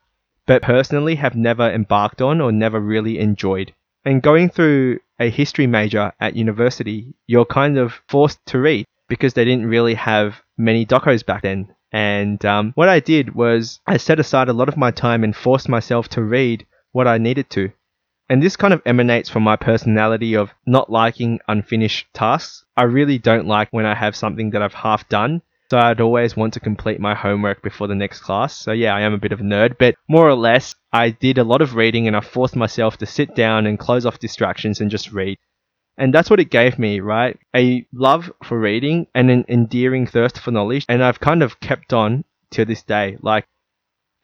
but 0.46 0.62
personally 0.62 1.14
have 1.14 1.36
never 1.36 1.70
embarked 1.70 2.20
on 2.20 2.40
or 2.40 2.50
never 2.50 2.80
really 2.80 3.20
enjoyed. 3.20 3.72
And 4.04 4.22
going 4.22 4.48
through 4.48 4.98
a 5.20 5.30
history 5.30 5.66
major 5.66 6.12
at 6.18 6.34
university, 6.34 7.14
you're 7.26 7.44
kind 7.44 7.78
of 7.78 8.00
forced 8.08 8.44
to 8.46 8.58
read 8.58 8.86
because 9.08 9.34
they 9.34 9.44
didn't 9.44 9.66
really 9.66 9.94
have 9.94 10.42
many 10.56 10.86
docos 10.86 11.24
back 11.24 11.42
then. 11.42 11.72
And 11.92 12.44
um, 12.44 12.72
what 12.74 12.88
I 12.88 13.00
did 13.00 13.34
was 13.34 13.80
I 13.86 13.98
set 13.98 14.18
aside 14.18 14.48
a 14.48 14.54
lot 14.54 14.68
of 14.68 14.76
my 14.76 14.90
time 14.90 15.22
and 15.22 15.36
forced 15.36 15.68
myself 15.68 16.08
to 16.10 16.22
read 16.22 16.66
what 16.92 17.06
I 17.06 17.18
needed 17.18 17.50
to. 17.50 17.70
And 18.28 18.42
this 18.42 18.56
kind 18.56 18.72
of 18.72 18.80
emanates 18.86 19.28
from 19.28 19.42
my 19.42 19.56
personality 19.56 20.34
of 20.34 20.50
not 20.64 20.88
liking 20.88 21.40
unfinished 21.48 22.06
tasks. 22.14 22.64
I 22.76 22.84
really 22.84 23.18
don't 23.18 23.46
like 23.46 23.68
when 23.72 23.86
I 23.86 23.94
have 23.94 24.14
something 24.14 24.50
that 24.50 24.62
I've 24.62 24.74
half 24.74 25.08
done 25.08 25.42
so 25.70 25.78
I'd 25.78 26.00
always 26.00 26.36
want 26.36 26.54
to 26.54 26.60
complete 26.60 26.98
my 26.98 27.14
homework 27.14 27.62
before 27.62 27.86
the 27.86 27.94
next 27.94 28.20
class. 28.20 28.56
So 28.56 28.72
yeah, 28.72 28.94
I 28.94 29.02
am 29.02 29.12
a 29.12 29.18
bit 29.18 29.30
of 29.30 29.40
a 29.40 29.44
nerd, 29.44 29.78
but 29.78 29.94
more 30.08 30.28
or 30.28 30.34
less, 30.34 30.74
I 30.92 31.10
did 31.10 31.38
a 31.38 31.44
lot 31.44 31.62
of 31.62 31.76
reading 31.76 32.08
and 32.08 32.16
I 32.16 32.20
forced 32.20 32.56
myself 32.56 32.96
to 32.98 33.06
sit 33.06 33.36
down 33.36 33.66
and 33.66 33.78
close 33.78 34.04
off 34.04 34.18
distractions 34.18 34.80
and 34.80 34.90
just 34.90 35.12
read. 35.12 35.38
And 35.96 36.12
that's 36.12 36.28
what 36.28 36.40
it 36.40 36.50
gave 36.50 36.78
me, 36.78 36.98
right? 36.98 37.38
A 37.54 37.86
love 37.92 38.32
for 38.42 38.58
reading 38.58 39.06
and 39.14 39.30
an 39.30 39.44
endearing 39.48 40.06
thirst 40.06 40.40
for 40.40 40.50
knowledge. 40.50 40.86
And 40.88 41.04
I've 41.04 41.20
kind 41.20 41.42
of 41.42 41.60
kept 41.60 41.92
on 41.92 42.24
to 42.52 42.64
this 42.64 42.82
day. 42.82 43.18
Like, 43.20 43.46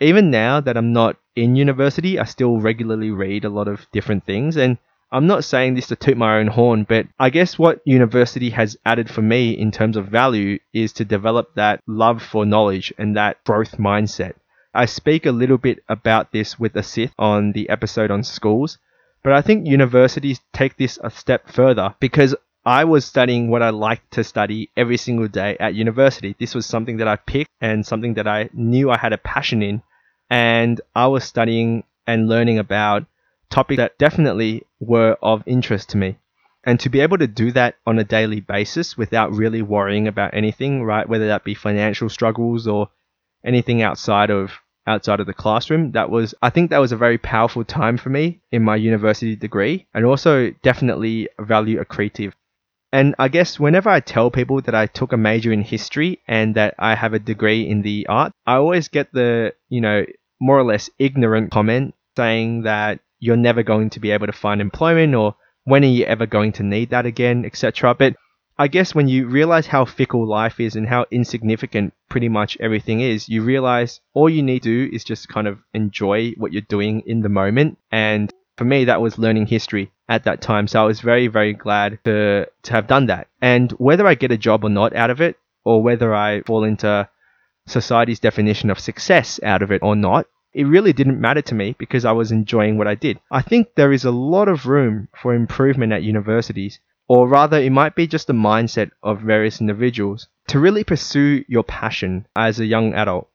even 0.00 0.30
now 0.30 0.60
that 0.60 0.76
I'm 0.76 0.92
not 0.92 1.16
in 1.36 1.54
university, 1.54 2.18
I 2.18 2.24
still 2.24 2.58
regularly 2.58 3.10
read 3.10 3.44
a 3.44 3.50
lot 3.50 3.68
of 3.68 3.86
different 3.92 4.26
things. 4.26 4.56
And 4.56 4.78
I'm 5.12 5.26
not 5.26 5.44
saying 5.44 5.75
this 5.75 5.86
to 5.88 5.96
toot 5.96 6.16
my 6.16 6.38
own 6.38 6.48
horn, 6.48 6.84
but 6.88 7.06
I 7.18 7.30
guess 7.30 7.58
what 7.58 7.80
university 7.84 8.50
has 8.50 8.76
added 8.84 9.08
for 9.08 9.22
me 9.22 9.52
in 9.52 9.70
terms 9.70 9.96
of 9.96 10.08
value 10.08 10.58
is 10.72 10.92
to 10.94 11.04
develop 11.04 11.54
that 11.54 11.80
love 11.86 12.22
for 12.22 12.44
knowledge 12.44 12.92
and 12.98 13.16
that 13.16 13.42
growth 13.44 13.78
mindset. 13.78 14.34
I 14.75 14.86
speak 14.86 15.25
a 15.25 15.32
little 15.32 15.58
bit 15.58 15.78
about 15.88 16.32
this 16.32 16.58
with 16.58 16.76
Asith 16.76 17.12
on 17.18 17.52
the 17.52 17.68
episode 17.68 18.10
on 18.10 18.25
schools, 18.25 18.78
but 19.22 19.32
I 19.32 19.42
think 19.42 19.66
universities 19.66 20.40
take 20.52 20.76
this 20.76 20.98
a 21.02 21.10
step 21.10 21.48
further 21.48 21.94
because 22.00 22.34
I 22.66 22.82
was 22.82 23.04
studying 23.04 23.48
what 23.48 23.62
I 23.62 23.70
liked 23.70 24.10
to 24.14 24.25
study 24.25 24.70
every 24.76 24.96
single 24.96 25.28
day 25.28 25.56
at 25.60 25.76
university. 25.76 26.34
This 26.38 26.52
was 26.52 26.66
something 26.66 26.96
that 26.96 27.06
I 27.06 27.14
picked 27.14 27.52
and 27.60 27.86
something 27.86 28.14
that 28.14 28.26
I 28.26 28.50
knew 28.52 28.90
I 28.90 28.98
had 28.98 29.12
a 29.12 29.18
passion 29.18 29.62
in. 29.62 29.82
And 30.28 30.80
I 30.92 31.06
was 31.06 31.22
studying 31.22 31.84
and 32.08 32.28
learning 32.28 32.58
about 32.58 33.06
topics 33.50 33.78
that 33.78 33.98
definitely 33.98 34.64
were 34.80 35.16
of 35.22 35.42
interest 35.46 35.90
to 35.90 35.96
me. 35.96 36.16
And 36.64 36.80
to 36.80 36.88
be 36.88 37.00
able 37.00 37.18
to 37.18 37.28
do 37.28 37.52
that 37.52 37.76
on 37.86 37.98
a 37.98 38.04
daily 38.04 38.40
basis 38.40 38.96
without 38.96 39.32
really 39.32 39.62
worrying 39.62 40.08
about 40.08 40.34
anything, 40.34 40.82
right? 40.82 41.08
Whether 41.08 41.28
that 41.28 41.44
be 41.44 41.54
financial 41.54 42.08
struggles 42.08 42.66
or 42.66 42.88
anything 43.44 43.82
outside 43.82 44.30
of 44.30 44.50
outside 44.88 45.20
of 45.20 45.26
the 45.26 45.34
classroom, 45.34 45.92
that 45.92 46.10
was 46.10 46.34
I 46.42 46.50
think 46.50 46.70
that 46.70 46.78
was 46.78 46.92
a 46.92 46.96
very 46.96 47.18
powerful 47.18 47.64
time 47.64 47.96
for 47.96 48.10
me 48.10 48.40
in 48.50 48.64
my 48.64 48.76
university 48.76 49.36
degree 49.36 49.86
and 49.94 50.04
also 50.04 50.50
definitely 50.62 51.28
value 51.38 51.82
accretive. 51.82 52.32
And 52.92 53.14
I 53.18 53.28
guess 53.28 53.60
whenever 53.60 53.90
I 53.90 54.00
tell 54.00 54.30
people 54.30 54.60
that 54.62 54.74
I 54.74 54.86
took 54.86 55.12
a 55.12 55.16
major 55.16 55.52
in 55.52 55.62
history 55.62 56.20
and 56.26 56.54
that 56.54 56.74
I 56.78 56.94
have 56.94 57.14
a 57.14 57.18
degree 57.18 57.68
in 57.68 57.82
the 57.82 58.06
art, 58.08 58.32
I 58.46 58.54
always 58.54 58.88
get 58.88 59.12
the, 59.12 59.54
you 59.68 59.80
know, 59.80 60.04
more 60.40 60.58
or 60.58 60.64
less 60.64 60.88
ignorant 60.98 61.50
comment 61.50 61.94
saying 62.16 62.62
that 62.62 63.00
you're 63.18 63.37
never 63.37 63.62
going 63.62 63.90
to 63.90 64.00
be 64.00 64.11
able 64.11 64.26
to 64.26 64.32
find 64.32 64.61
employment 64.61 65.14
or 65.14 65.35
when 65.64 65.85
are 65.85 65.88
you 65.88 66.04
ever 66.04 66.26
going 66.26 66.52
to 66.52 66.62
need 66.62 66.90
that 66.90 67.06
again, 67.06 67.44
etc. 67.44 67.94
But 67.94 68.14
I 68.58 68.68
guess 68.68 68.94
when 68.94 69.08
you 69.08 69.26
realize 69.26 69.66
how 69.66 69.85
fickle 69.85 70.26
life 70.26 70.61
is 70.61 70.76
and 70.76 70.88
how 70.88 71.06
insignificant 71.11 71.92
pretty 72.08 72.28
much 72.28 72.56
everything 72.58 73.00
is, 73.00 73.28
you 73.28 73.42
realize 73.42 74.00
all 74.14 74.30
you 74.30 74.42
need 74.42 74.62
to 74.62 74.88
do 74.88 74.94
is 74.94 75.04
just 75.04 75.28
kind 75.28 75.46
of 75.46 75.58
enjoy 75.75 76.32
what 76.38 76.52
you're 76.52 76.62
doing 76.62 77.02
in 77.04 77.20
the 77.20 77.28
moment. 77.28 77.78
And 77.90 78.32
for 78.56 78.64
me, 78.64 78.85
that 78.85 79.02
was 79.02 79.18
learning 79.18 79.46
history 79.46 79.92
at 80.08 80.25
that 80.25 80.40
time. 80.40 80.68
So 80.68 80.80
I 80.80 80.87
was 80.87 81.00
very, 81.00 81.26
very 81.26 81.52
glad 81.52 81.99
to, 82.04 82.46
to 82.62 82.73
have 82.73 82.87
done 82.87 83.06
that. 83.06 83.28
And 83.42 83.73
whether 83.73 84.06
I 84.06 84.14
get 84.14 84.32
a 84.32 84.38
job 84.38 84.64
or 84.64 84.70
not 84.70 84.96
out 84.96 85.11
of 85.11 85.20
it, 85.20 85.37
or 85.64 85.82
whether 85.82 86.14
I 86.14 86.42
fall 86.42 86.64
into 86.64 87.08
society's 87.66 88.20
definition 88.20 88.70
of 88.70 88.78
success 88.78 89.40
out 89.42 89.62
of 89.62 89.73
it 89.73 89.82
or 89.82 89.96
not, 89.96 90.26
it 90.56 90.64
really 90.64 90.94
didn't 90.94 91.20
matter 91.20 91.42
to 91.42 91.54
me 91.54 91.76
because 91.78 92.06
I 92.06 92.12
was 92.12 92.32
enjoying 92.32 92.78
what 92.78 92.88
I 92.88 92.94
did. 92.94 93.20
I 93.30 93.42
think 93.42 93.75
there 93.75 93.92
is 93.92 94.06
a 94.06 94.10
lot 94.10 94.48
of 94.48 94.64
room 94.64 95.08
for 95.14 95.34
improvement 95.34 95.92
at 95.92 96.02
universities 96.02 96.80
or 97.08 97.28
rather 97.28 97.58
it 97.58 97.70
might 97.70 97.94
be 97.94 98.06
just 98.06 98.26
the 98.26 98.32
mindset 98.32 98.90
of 99.02 99.20
various 99.20 99.60
individuals 99.60 100.28
to 100.48 100.58
really 100.58 100.82
pursue 100.82 101.44
your 101.46 101.62
passion 101.62 102.26
as 102.34 102.58
a 102.58 102.64
young 102.64 102.94
adult. 102.94 103.28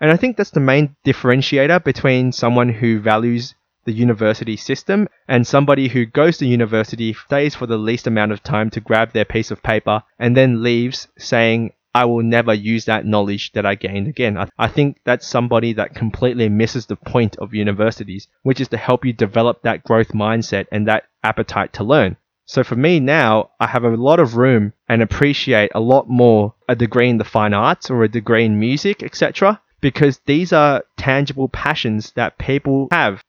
And 0.00 0.10
I 0.10 0.16
think 0.16 0.36
that's 0.36 0.50
the 0.50 0.60
main 0.60 0.96
differentiator 1.06 1.84
between 1.84 2.32
someone 2.32 2.70
who 2.70 2.98
values 2.98 3.54
the 3.84 3.92
university 3.92 4.56
system 4.56 5.08
and 5.28 5.46
somebody 5.46 5.88
who 5.88 6.06
goes 6.06 6.38
to 6.38 6.46
university, 6.46 7.12
stays 7.12 7.54
for 7.54 7.66
the 7.66 7.78
least 7.78 8.06
amount 8.06 8.32
of 8.32 8.42
time 8.42 8.70
to 8.70 8.80
grab 8.80 9.12
their 9.12 9.24
piece 9.24 9.50
of 9.50 9.62
paper, 9.62 10.02
and 10.18 10.36
then 10.36 10.62
leaves 10.62 11.08
saying, 11.18 11.72
I 11.98 12.04
will 12.04 12.22
never 12.22 12.54
use 12.54 12.84
that 12.84 13.06
knowledge 13.06 13.50
that 13.54 13.66
I 13.66 13.74
gained 13.74 14.06
again. 14.06 14.38
I, 14.56 14.68
think 14.68 15.00
that's 15.02 15.26
somebody 15.26 15.72
that 15.72 15.96
completely 15.96 16.48
misses 16.48 16.86
the 16.86 16.94
point 16.94 17.34
of 17.38 17.54
universities, 17.54 18.28
which 18.44 18.60
is 18.60 18.68
to 18.68 18.76
help 18.76 19.04
you 19.04 19.12
develop 19.12 19.62
that 19.62 19.82
growth 19.82 20.10
mindset 20.10 20.66
and 20.70 20.86
that 20.86 21.06
appetite 21.24 21.72
to 21.72 21.82
learn. 21.82 22.16
So 22.46 22.62
for 22.62 22.76
me 22.76 23.00
now, 23.00 23.50
I 23.58 23.66
have 23.66 23.82
a 23.82 23.96
lot 23.96 24.20
of 24.20 24.36
room 24.36 24.74
and 24.88 25.02
appreciate 25.02 25.72
a 25.74 25.80
lot 25.80 26.08
more 26.08 26.54
a 26.68 26.76
degree 26.76 27.08
in 27.08 27.18
the 27.18 27.24
fine 27.24 27.52
arts 27.52 27.90
or 27.90 28.04
a 28.04 28.08
degree 28.08 28.44
in 28.44 28.60
music, 28.60 29.02
etc. 29.02 29.60
Because 29.80 30.20
these 30.24 30.52
are 30.52 30.84
tangible 30.96 31.48
passions 31.48 32.12
that 32.12 32.38
people 32.38 32.86
have, 32.92 33.24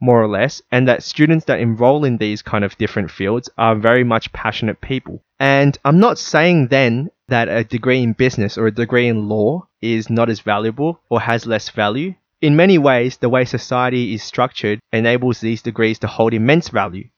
more 0.00 0.22
or 0.22 0.28
less, 0.28 0.62
and 0.72 0.88
that 0.88 1.02
students 1.02 1.44
that 1.44 1.60
enroll 1.60 2.06
in 2.06 2.16
these 2.16 2.40
kind 2.40 2.64
of 2.64 2.78
different 2.78 3.10
fields 3.10 3.50
are 3.58 3.76
very 3.76 4.02
much 4.02 4.32
passionate 4.32 4.80
people. 4.80 5.22
And 5.38 5.76
I'm 5.84 6.00
not 6.00 6.18
saying 6.18 6.68
then 6.68 7.10
that 7.28 7.48
a 7.48 7.64
degree 7.64 8.02
in 8.02 8.12
business 8.12 8.58
or 8.58 8.66
a 8.66 8.74
degree 8.74 9.08
in 9.08 9.28
law 9.28 9.66
is 9.80 10.10
not 10.10 10.28
as 10.28 10.40
valuable 10.40 11.00
or 11.08 11.20
has 11.20 11.46
less 11.46 11.68
value. 11.70 12.14
In 12.40 12.56
many 12.56 12.78
ways, 12.78 13.16
the 13.16 13.28
way 13.28 13.44
society 13.44 14.14
is 14.14 14.22
structured 14.22 14.80
enables 14.92 15.40
these 15.40 15.62
degrees 15.62 15.98
to 16.00 16.06
hold 16.06 16.34
immense 16.34 16.68
value. 16.68 17.08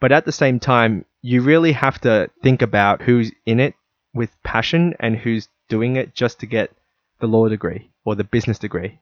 But 0.00 0.12
at 0.12 0.24
the 0.24 0.32
same 0.32 0.60
time, 0.60 1.04
you 1.22 1.42
really 1.42 1.72
have 1.72 2.00
to 2.02 2.30
think 2.42 2.62
about 2.62 3.02
who's 3.02 3.32
in 3.44 3.60
it 3.60 3.74
with 4.14 4.30
passion 4.42 4.94
and 5.00 5.16
who's 5.16 5.48
doing 5.68 5.96
it 5.96 6.14
just 6.14 6.40
to 6.40 6.46
get 6.46 6.72
the 7.20 7.26
law 7.26 7.48
degree 7.48 7.90
or 8.04 8.14
the 8.14 8.24
business 8.24 8.58
degree 8.58 9.00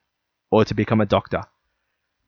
or 0.50 0.64
to 0.64 0.74
become 0.74 1.00
a 1.00 1.06
doctor. 1.06 1.42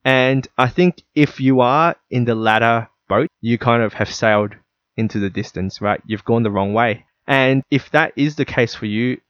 And 0.05 0.47
I 0.59 0.69
think 0.69 1.03
if 1.15 1.41
you 1.41 1.61
are 1.61 1.97
in 2.11 2.25
the 2.25 2.35
latter 2.35 2.89
boat, 3.09 3.29
you 3.41 3.59
kind 3.59 3.83
of 3.83 3.95
have 3.95 4.13
sailed 4.13 4.55
into 4.97 5.19
the 5.19 5.31
distance, 5.31 5.81
right? 5.81 6.01
You've 6.07 6.25
gone 6.25 6.43
the 6.43 6.51
wrong 6.51 6.73
way. 6.73 7.06
And 7.27 7.63
if 7.71 7.91
that 7.91 8.13
is 8.17 8.37
the 8.37 8.45
case 8.45 8.75
for 8.75 8.87
you, 8.87 9.21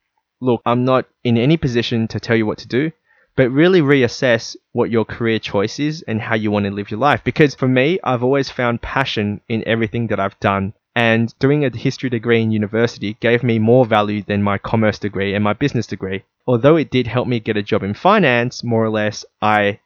look, 0.40 0.60
I'm 0.66 0.84
not 0.84 1.06
in 1.24 1.36
any 1.38 1.56
position 1.56 2.08
to 2.08 2.20
tell 2.20 2.36
you 2.36 2.46
what 2.46 2.58
to 2.58 2.68
do 2.68 2.92
but 3.36 3.50
really 3.50 3.82
reassess 3.82 4.56
what 4.72 4.90
your 4.90 5.04
career 5.04 5.38
choice 5.38 5.78
is 5.78 6.02
and 6.08 6.20
how 6.20 6.34
you 6.34 6.50
want 6.50 6.64
to 6.64 6.72
live 6.72 6.90
your 6.90 6.98
life. 6.98 7.22
Because 7.22 7.54
for 7.54 7.68
me, 7.68 8.00
I've 8.02 8.22
always 8.22 8.50
found 8.50 8.82
passion 8.82 9.42
in 9.48 9.62
everything 9.66 10.06
that 10.08 10.18
I've 10.18 10.40
done. 10.40 10.72
And 10.94 11.38
doing 11.38 11.62
a 11.62 11.76
history 11.76 12.08
degree 12.08 12.40
in 12.40 12.50
university 12.50 13.18
gave 13.20 13.42
me 13.42 13.58
more 13.58 13.84
value 13.84 14.22
than 14.22 14.42
my 14.42 14.56
commerce 14.56 14.98
degree 14.98 15.34
and 15.34 15.44
my 15.44 15.52
business 15.52 15.86
degree. 15.86 16.24
Although 16.46 16.76
it 16.76 16.90
did 16.90 17.06
help 17.06 17.28
me 17.28 17.38
get 17.38 17.58
a 17.58 17.62
job 17.62 17.82
in 17.82 17.92
finance, 17.92 18.64
more 18.64 18.82
or 18.82 18.90
less, 18.90 19.22
I 19.42 19.80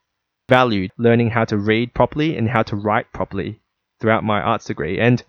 valued 0.49 0.93
learning 0.97 1.31
how 1.31 1.45
to 1.47 1.57
read 1.57 1.93
properly 1.93 2.37
and 2.37 2.49
how 2.49 2.63
to 2.63 2.77
write 2.77 3.13
properly 3.13 3.61
throughout 4.01 4.23
my 4.23 4.41
arts 4.41 4.67
degree. 4.67 5.01
And 5.01 5.23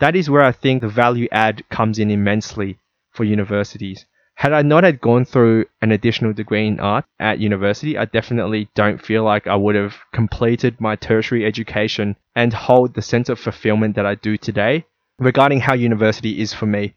that 0.00 0.16
is 0.16 0.28
where 0.28 0.42
I 0.42 0.52
think 0.52 0.82
the 0.82 0.88
value 0.88 1.28
add 1.30 1.68
comes 1.68 1.98
in 1.98 2.10
immensely 2.10 2.78
for 3.12 3.24
universities. 3.24 4.06
Had 4.36 4.52
I 4.52 4.62
not 4.62 4.82
had 4.82 5.00
gone 5.00 5.24
through 5.24 5.66
an 5.80 5.92
additional 5.92 6.32
degree 6.32 6.66
in 6.66 6.80
art 6.80 7.04
at 7.20 7.38
university, 7.38 7.96
I 7.96 8.04
definitely 8.06 8.68
don't 8.74 9.00
feel 9.00 9.22
like 9.22 9.46
I 9.46 9.54
would 9.54 9.76
have 9.76 9.96
completed 10.12 10.80
my 10.80 10.96
tertiary 10.96 11.46
education 11.46 12.16
and 12.34 12.52
hold 12.52 12.94
the 12.94 13.02
sense 13.02 13.28
of 13.28 13.38
fulfillment 13.38 13.94
that 13.94 14.06
I 14.06 14.16
do 14.16 14.36
today 14.36 14.86
regarding 15.20 15.60
how 15.60 15.74
university 15.74 16.40
is 16.40 16.52
for 16.52 16.66
me. 16.66 16.94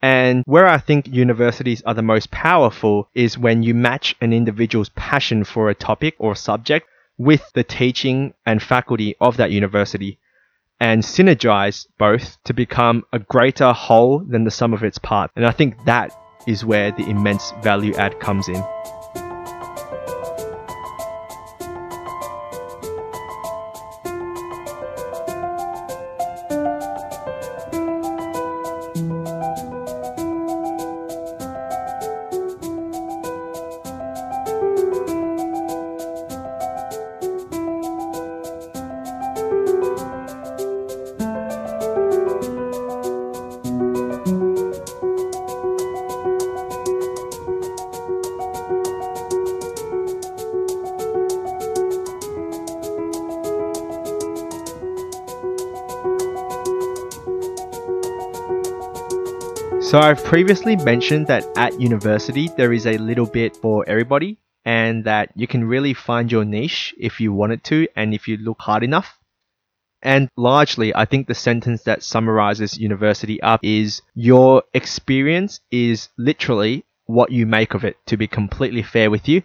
And 0.00 0.42
where 0.46 0.66
I 0.66 0.78
think 0.78 1.06
universities 1.06 1.82
are 1.82 1.94
the 1.94 2.02
most 2.02 2.30
powerful 2.30 3.10
is 3.14 3.38
when 3.38 3.62
you 3.62 3.74
match 3.74 4.16
an 4.20 4.32
individual's 4.32 4.88
passion 4.96 5.44
for 5.44 5.68
a 5.68 5.74
topic 5.74 6.14
or 6.18 6.34
subject 6.34 6.88
with 7.18 7.52
the 7.52 7.62
teaching 7.62 8.32
and 8.46 8.62
faculty 8.62 9.14
of 9.20 9.36
that 9.36 9.50
university 9.50 10.18
and 10.82 11.04
synergize 11.04 11.86
both 11.96 12.42
to 12.42 12.52
become 12.52 13.04
a 13.12 13.18
greater 13.20 13.72
whole 13.72 14.18
than 14.18 14.42
the 14.42 14.50
sum 14.50 14.74
of 14.74 14.82
its 14.82 14.98
parts. 14.98 15.32
And 15.36 15.46
I 15.46 15.52
think 15.52 15.76
that 15.84 16.10
is 16.48 16.64
where 16.64 16.90
the 16.90 17.08
immense 17.08 17.52
value 17.62 17.94
add 17.94 18.18
comes 18.18 18.48
in. 18.48 18.60
So 59.92 59.98
I've 59.98 60.24
previously 60.24 60.74
mentioned 60.74 61.26
that 61.26 61.44
at 61.54 61.78
university 61.78 62.48
there 62.56 62.72
is 62.72 62.86
a 62.86 62.96
little 62.96 63.26
bit 63.26 63.54
for 63.58 63.86
everybody 63.86 64.38
and 64.64 65.04
that 65.04 65.28
you 65.34 65.46
can 65.46 65.64
really 65.64 65.92
find 65.92 66.32
your 66.32 66.46
niche 66.46 66.94
if 66.98 67.20
you 67.20 67.30
wanted 67.30 67.62
to 67.64 67.86
and 67.94 68.14
if 68.14 68.26
you 68.26 68.38
look 68.38 68.58
hard 68.58 68.84
enough. 68.84 69.18
And 70.00 70.30
largely, 70.34 70.94
I 70.94 71.04
think 71.04 71.26
the 71.26 71.34
sentence 71.34 71.82
that 71.82 72.02
summarizes 72.02 72.78
university 72.78 73.38
up 73.42 73.60
is 73.62 74.00
your 74.14 74.62
experience 74.72 75.60
is 75.70 76.08
literally 76.16 76.86
what 77.04 77.30
you 77.30 77.44
make 77.44 77.74
of 77.74 77.84
it, 77.84 77.98
to 78.06 78.16
be 78.16 78.26
completely 78.26 78.82
fair 78.82 79.10
with 79.10 79.28
you. 79.28 79.42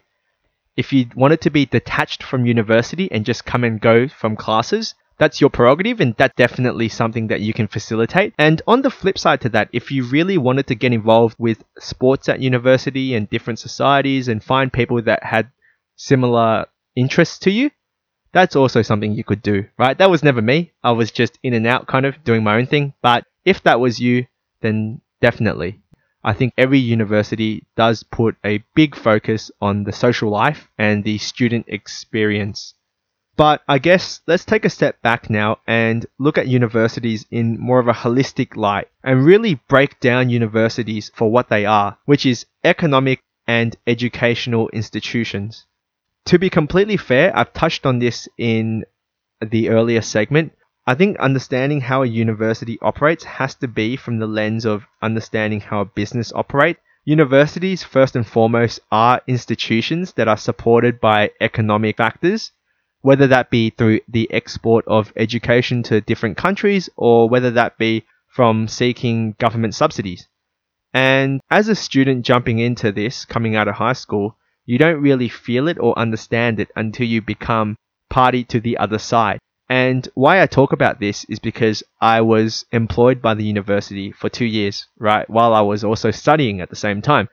If 0.77 0.93
you 0.93 1.07
wanted 1.13 1.41
to 1.41 1.49
be 1.49 1.65
detached 1.65 2.23
from 2.23 2.45
university 2.45 3.11
and 3.11 3.25
just 3.25 3.43
come 3.43 3.65
and 3.65 3.81
go 3.81 4.07
from 4.07 4.37
classes, 4.37 4.95
that's 5.17 5.41
your 5.41 5.49
prerogative 5.49 5.99
and 5.99 6.15
that's 6.15 6.35
definitely 6.35 6.89
something 6.89 7.27
that 7.27 7.41
you 7.41 7.53
can 7.53 7.67
facilitate. 7.67 8.33
And 8.37 8.61
on 8.67 8.81
the 8.81 8.89
flip 8.89 9.17
side 9.17 9.41
to 9.41 9.49
that, 9.49 9.69
if 9.73 9.91
you 9.91 10.03
really 10.03 10.37
wanted 10.37 10.67
to 10.67 10.75
get 10.75 10.93
involved 10.93 11.35
with 11.39 11.63
sports 11.79 12.29
at 12.29 12.39
university 12.39 13.15
and 13.15 13.29
different 13.29 13.59
societies 13.59 14.27
and 14.27 14.43
find 14.43 14.71
people 14.71 15.01
that 15.01 15.23
had 15.23 15.49
similar 15.95 16.65
interests 16.95 17.39
to 17.39 17.51
you, 17.51 17.71
that's 18.31 18.55
also 18.55 18.81
something 18.81 19.13
you 19.13 19.23
could 19.23 19.41
do, 19.41 19.65
right? 19.79 19.97
That 19.97 20.11
was 20.11 20.23
never 20.23 20.41
me. 20.41 20.71
I 20.83 20.91
was 20.91 21.11
just 21.11 21.39
in 21.41 21.53
and 21.53 21.65
out 21.65 21.87
kind 21.87 22.05
of 22.05 22.23
doing 22.23 22.43
my 22.43 22.57
own 22.57 22.67
thing. 22.67 22.93
But 23.01 23.25
if 23.45 23.63
that 23.63 23.79
was 23.79 23.99
you, 23.99 24.27
then 24.61 25.01
definitely. 25.21 25.81
I 26.23 26.33
think 26.33 26.53
every 26.57 26.79
university 26.79 27.65
does 27.75 28.03
put 28.03 28.35
a 28.43 28.63
big 28.75 28.95
focus 28.95 29.49
on 29.61 29.85
the 29.85 29.93
social 29.93 30.29
life 30.29 30.67
and 30.77 31.03
the 31.03 31.17
student 31.19 31.65
experience 31.67 32.73
but 33.37 33.61
I 33.67 33.77
guess 33.77 34.21
let's 34.25 34.43
take 34.43 34.65
a 34.65 34.69
step 34.69 34.99
back 35.03 35.29
now 35.29 35.59
and 35.67 36.07
look 36.17 36.39
at 36.39 36.47
universities 36.47 37.27
in 37.29 37.59
more 37.59 37.79
of 37.79 37.87
a 37.87 37.93
holistic 37.93 38.55
light 38.55 38.87
and 39.03 39.23
really 39.23 39.61
break 39.69 39.99
down 39.99 40.31
universities 40.31 41.11
for 41.13 41.31
what 41.31 41.47
they 41.47 41.63
are, 41.63 41.99
which 42.05 42.25
is 42.25 42.47
economic 42.63 43.19
and 43.47 43.77
educational 43.85 44.69
institutions. 44.69 45.65
To 46.25 46.39
be 46.39 46.49
completely 46.49 46.97
fair, 46.97 47.31
I've 47.37 47.53
touched 47.53 47.85
on 47.85 47.99
this 47.99 48.27
in 48.39 48.85
the 49.39 49.69
earlier 49.69 50.01
segment. 50.01 50.53
I 50.87 50.95
think 50.95 51.19
understanding 51.19 51.81
how 51.81 52.01
a 52.01 52.07
university 52.07 52.79
operates 52.81 53.23
has 53.23 53.53
to 53.55 53.67
be 53.67 53.97
from 53.97 54.17
the 54.17 54.27
lens 54.27 54.65
of 54.65 54.87
understanding 55.01 55.59
how 55.59 55.81
a 55.81 55.85
business 55.85 56.33
operates. 56.33 56.79
Universities, 57.05 57.83
first 57.83 58.15
and 58.15 58.25
foremost, 58.27 58.79
are 58.91 59.21
institutions 59.27 60.13
that 60.13 60.27
are 60.27 60.37
supported 60.37 60.99
by 60.99 61.31
economic 61.39 61.97
factors, 61.97 62.51
whether 63.01 63.27
that 63.27 63.49
be 63.49 63.69
through 63.69 64.01
the 64.07 64.31
export 64.31 64.85
of 64.87 65.13
education 65.15 65.83
to 65.83 66.01
different 66.01 66.37
countries 66.37 66.89
or 66.95 67.29
whether 67.29 67.51
that 67.51 67.77
be 67.77 68.03
from 68.27 68.67
seeking 68.67 69.35
government 69.39 69.75
subsidies. 69.75 70.27
And 70.93 71.41
as 71.49 71.67
a 71.67 71.75
student 71.75 72.25
jumping 72.25 72.59
into 72.59 72.91
this, 72.91 73.25
coming 73.25 73.55
out 73.55 73.67
of 73.67 73.75
high 73.75 73.93
school, 73.93 74.37
you 74.65 74.77
don't 74.77 75.01
really 75.01 75.29
feel 75.29 75.67
it 75.67 75.77
or 75.79 75.97
understand 75.97 76.59
it 76.59 76.69
until 76.75 77.07
you 77.07 77.21
become 77.21 77.75
party 78.09 78.43
to 78.45 78.59
the 78.59 78.77
other 78.77 78.99
side. 78.99 79.39
And 79.69 80.07
why 80.13 80.41
I 80.41 80.47
talk 80.47 80.71
about 80.71 80.99
this 80.99 81.25
is 81.25 81.39
because 81.39 81.83
I 81.99 82.21
was 82.21 82.65
employed 82.71 83.21
by 83.21 83.33
the 83.33 83.43
university 83.43 84.11
for 84.11 84.29
two 84.29 84.45
years, 84.45 84.87
right, 84.97 85.29
while 85.29 85.53
I 85.53 85.61
was 85.61 85.83
also 85.83 86.11
studying 86.11 86.61
at 86.61 86.69
the 86.69 86.75
same 86.75 87.01
time. 87.01 87.27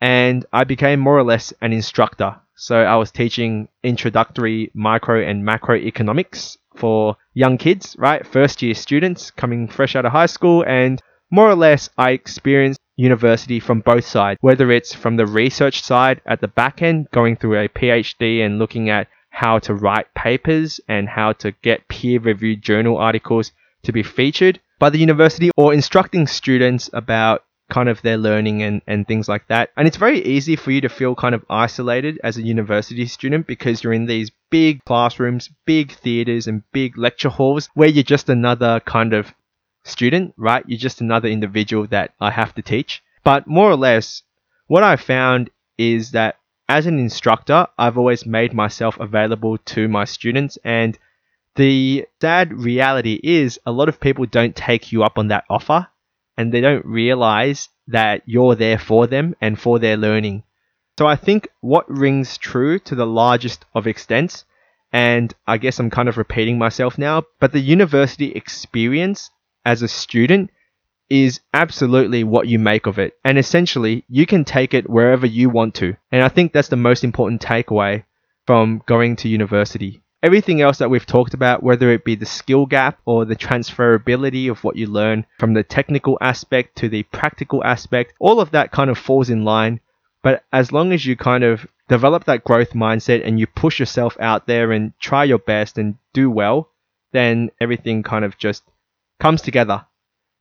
And 0.00 0.46
I 0.52 0.64
became 0.64 1.00
more 1.00 1.18
or 1.18 1.24
less 1.24 1.52
an 1.60 1.72
instructor. 1.72 2.36
So 2.56 2.76
I 2.76 2.96
was 2.96 3.10
teaching 3.10 3.68
introductory 3.82 4.70
micro 4.74 5.22
and 5.22 5.46
macroeconomics 5.46 6.56
for 6.76 7.16
young 7.34 7.58
kids, 7.58 7.96
right? 7.98 8.26
First 8.26 8.62
year 8.62 8.74
students 8.74 9.30
coming 9.30 9.68
fresh 9.68 9.96
out 9.96 10.04
of 10.04 10.12
high 10.12 10.26
school. 10.26 10.64
And 10.66 11.00
more 11.30 11.48
or 11.48 11.54
less, 11.54 11.88
I 11.96 12.10
experienced 12.10 12.78
university 12.96 13.58
from 13.58 13.80
both 13.80 14.04
sides, 14.04 14.38
whether 14.42 14.70
it's 14.70 14.94
from 14.94 15.16
the 15.16 15.26
research 15.26 15.82
side 15.82 16.20
at 16.26 16.40
the 16.40 16.48
back 16.48 16.82
end, 16.82 17.08
going 17.10 17.36
through 17.36 17.58
a 17.58 17.68
PhD 17.68 18.44
and 18.44 18.58
looking 18.58 18.90
at 18.90 19.08
how 19.30 19.58
to 19.60 19.74
write 19.74 20.12
papers 20.14 20.78
and 20.88 21.08
how 21.08 21.32
to 21.32 21.52
get 21.62 21.88
peer 21.88 22.20
reviewed 22.20 22.62
journal 22.62 22.98
articles 22.98 23.50
to 23.82 23.92
be 23.92 24.02
featured 24.02 24.60
by 24.78 24.90
the 24.90 24.98
university 24.98 25.50
or 25.56 25.72
instructing 25.72 26.26
students 26.26 26.90
about 26.92 27.44
kind 27.72 27.88
of 27.88 28.02
their 28.02 28.18
learning 28.18 28.62
and, 28.62 28.82
and 28.86 29.08
things 29.08 29.28
like 29.28 29.48
that. 29.48 29.70
And 29.78 29.88
it's 29.88 29.96
very 29.96 30.22
easy 30.22 30.56
for 30.56 30.70
you 30.70 30.82
to 30.82 30.90
feel 30.90 31.14
kind 31.14 31.34
of 31.34 31.42
isolated 31.48 32.20
as 32.22 32.36
a 32.36 32.42
university 32.42 33.06
student 33.06 33.46
because 33.46 33.82
you're 33.82 33.94
in 33.94 34.04
these 34.04 34.30
big 34.50 34.84
classrooms, 34.84 35.48
big 35.64 35.90
theaters, 35.92 36.46
and 36.46 36.62
big 36.72 36.98
lecture 36.98 37.30
halls 37.30 37.70
where 37.72 37.88
you're 37.88 38.04
just 38.04 38.28
another 38.28 38.80
kind 38.80 39.14
of 39.14 39.32
student, 39.84 40.34
right? 40.36 40.62
You're 40.66 40.78
just 40.78 41.00
another 41.00 41.28
individual 41.28 41.86
that 41.86 42.12
I 42.20 42.30
have 42.30 42.54
to 42.56 42.62
teach. 42.62 43.02
But 43.24 43.46
more 43.46 43.70
or 43.70 43.76
less, 43.76 44.22
what 44.66 44.82
I 44.82 44.96
found 44.96 45.48
is 45.78 46.10
that 46.10 46.36
as 46.68 46.86
an 46.86 46.98
instructor, 46.98 47.66
I've 47.78 47.96
always 47.96 48.26
made 48.26 48.52
myself 48.52 49.00
available 49.00 49.56
to 49.56 49.88
my 49.88 50.04
students. 50.04 50.58
And 50.62 50.98
the 51.56 52.06
sad 52.20 52.52
reality 52.52 53.18
is 53.22 53.58
a 53.64 53.72
lot 53.72 53.88
of 53.88 53.98
people 53.98 54.26
don't 54.26 54.54
take 54.54 54.92
you 54.92 55.04
up 55.04 55.16
on 55.16 55.28
that 55.28 55.44
offer 55.48 55.88
and 56.36 56.52
they 56.52 56.60
don't 56.60 56.84
realize 56.86 57.68
that 57.88 58.22
you're 58.26 58.54
there 58.54 58.78
for 58.78 59.06
them 59.06 59.34
and 59.40 59.58
for 59.58 59.78
their 59.78 59.96
learning. 59.96 60.44
So 60.98 61.06
I 61.06 61.16
think 61.16 61.48
what 61.60 61.90
rings 61.90 62.38
true 62.38 62.78
to 62.80 62.94
the 62.94 63.06
largest 63.06 63.64
of 63.74 63.86
extents, 63.86 64.44
and 64.92 65.34
I 65.46 65.58
guess 65.58 65.78
I'm 65.78 65.90
kind 65.90 66.08
of 66.08 66.18
repeating 66.18 66.58
myself 66.58 66.98
now, 66.98 67.22
but 67.40 67.52
the 67.52 67.60
university 67.60 68.32
experience 68.32 69.30
as 69.64 69.82
a 69.82 69.88
student 69.88 70.50
is 71.08 71.40
absolutely 71.52 72.24
what 72.24 72.48
you 72.48 72.58
make 72.58 72.86
of 72.86 72.98
it. 72.98 73.14
And 73.24 73.38
essentially, 73.38 74.04
you 74.08 74.26
can 74.26 74.44
take 74.44 74.74
it 74.74 74.88
wherever 74.88 75.26
you 75.26 75.50
want 75.50 75.74
to. 75.76 75.96
And 76.10 76.22
I 76.22 76.28
think 76.28 76.52
that's 76.52 76.68
the 76.68 76.76
most 76.76 77.04
important 77.04 77.42
takeaway 77.42 78.04
from 78.46 78.82
going 78.86 79.16
to 79.16 79.28
university. 79.28 80.01
Everything 80.22 80.60
else 80.60 80.78
that 80.78 80.88
we've 80.88 81.06
talked 81.06 81.34
about, 81.34 81.64
whether 81.64 81.90
it 81.90 82.04
be 82.04 82.14
the 82.14 82.26
skill 82.26 82.64
gap 82.64 83.00
or 83.04 83.24
the 83.24 83.34
transferability 83.34 84.48
of 84.48 84.62
what 84.62 84.76
you 84.76 84.86
learn 84.86 85.26
from 85.38 85.54
the 85.54 85.64
technical 85.64 86.16
aspect 86.20 86.76
to 86.76 86.88
the 86.88 87.02
practical 87.04 87.64
aspect, 87.64 88.14
all 88.20 88.40
of 88.40 88.52
that 88.52 88.70
kind 88.70 88.88
of 88.88 88.96
falls 88.96 89.30
in 89.30 89.44
line. 89.44 89.80
But 90.22 90.44
as 90.52 90.70
long 90.70 90.92
as 90.92 91.04
you 91.04 91.16
kind 91.16 91.42
of 91.42 91.66
develop 91.88 92.24
that 92.24 92.44
growth 92.44 92.70
mindset 92.70 93.26
and 93.26 93.40
you 93.40 93.48
push 93.48 93.80
yourself 93.80 94.16
out 94.20 94.46
there 94.46 94.70
and 94.70 94.92
try 95.00 95.24
your 95.24 95.38
best 95.38 95.76
and 95.76 95.96
do 96.12 96.30
well, 96.30 96.70
then 97.10 97.50
everything 97.60 98.04
kind 98.04 98.24
of 98.24 98.38
just 98.38 98.62
comes 99.18 99.42
together. 99.42 99.84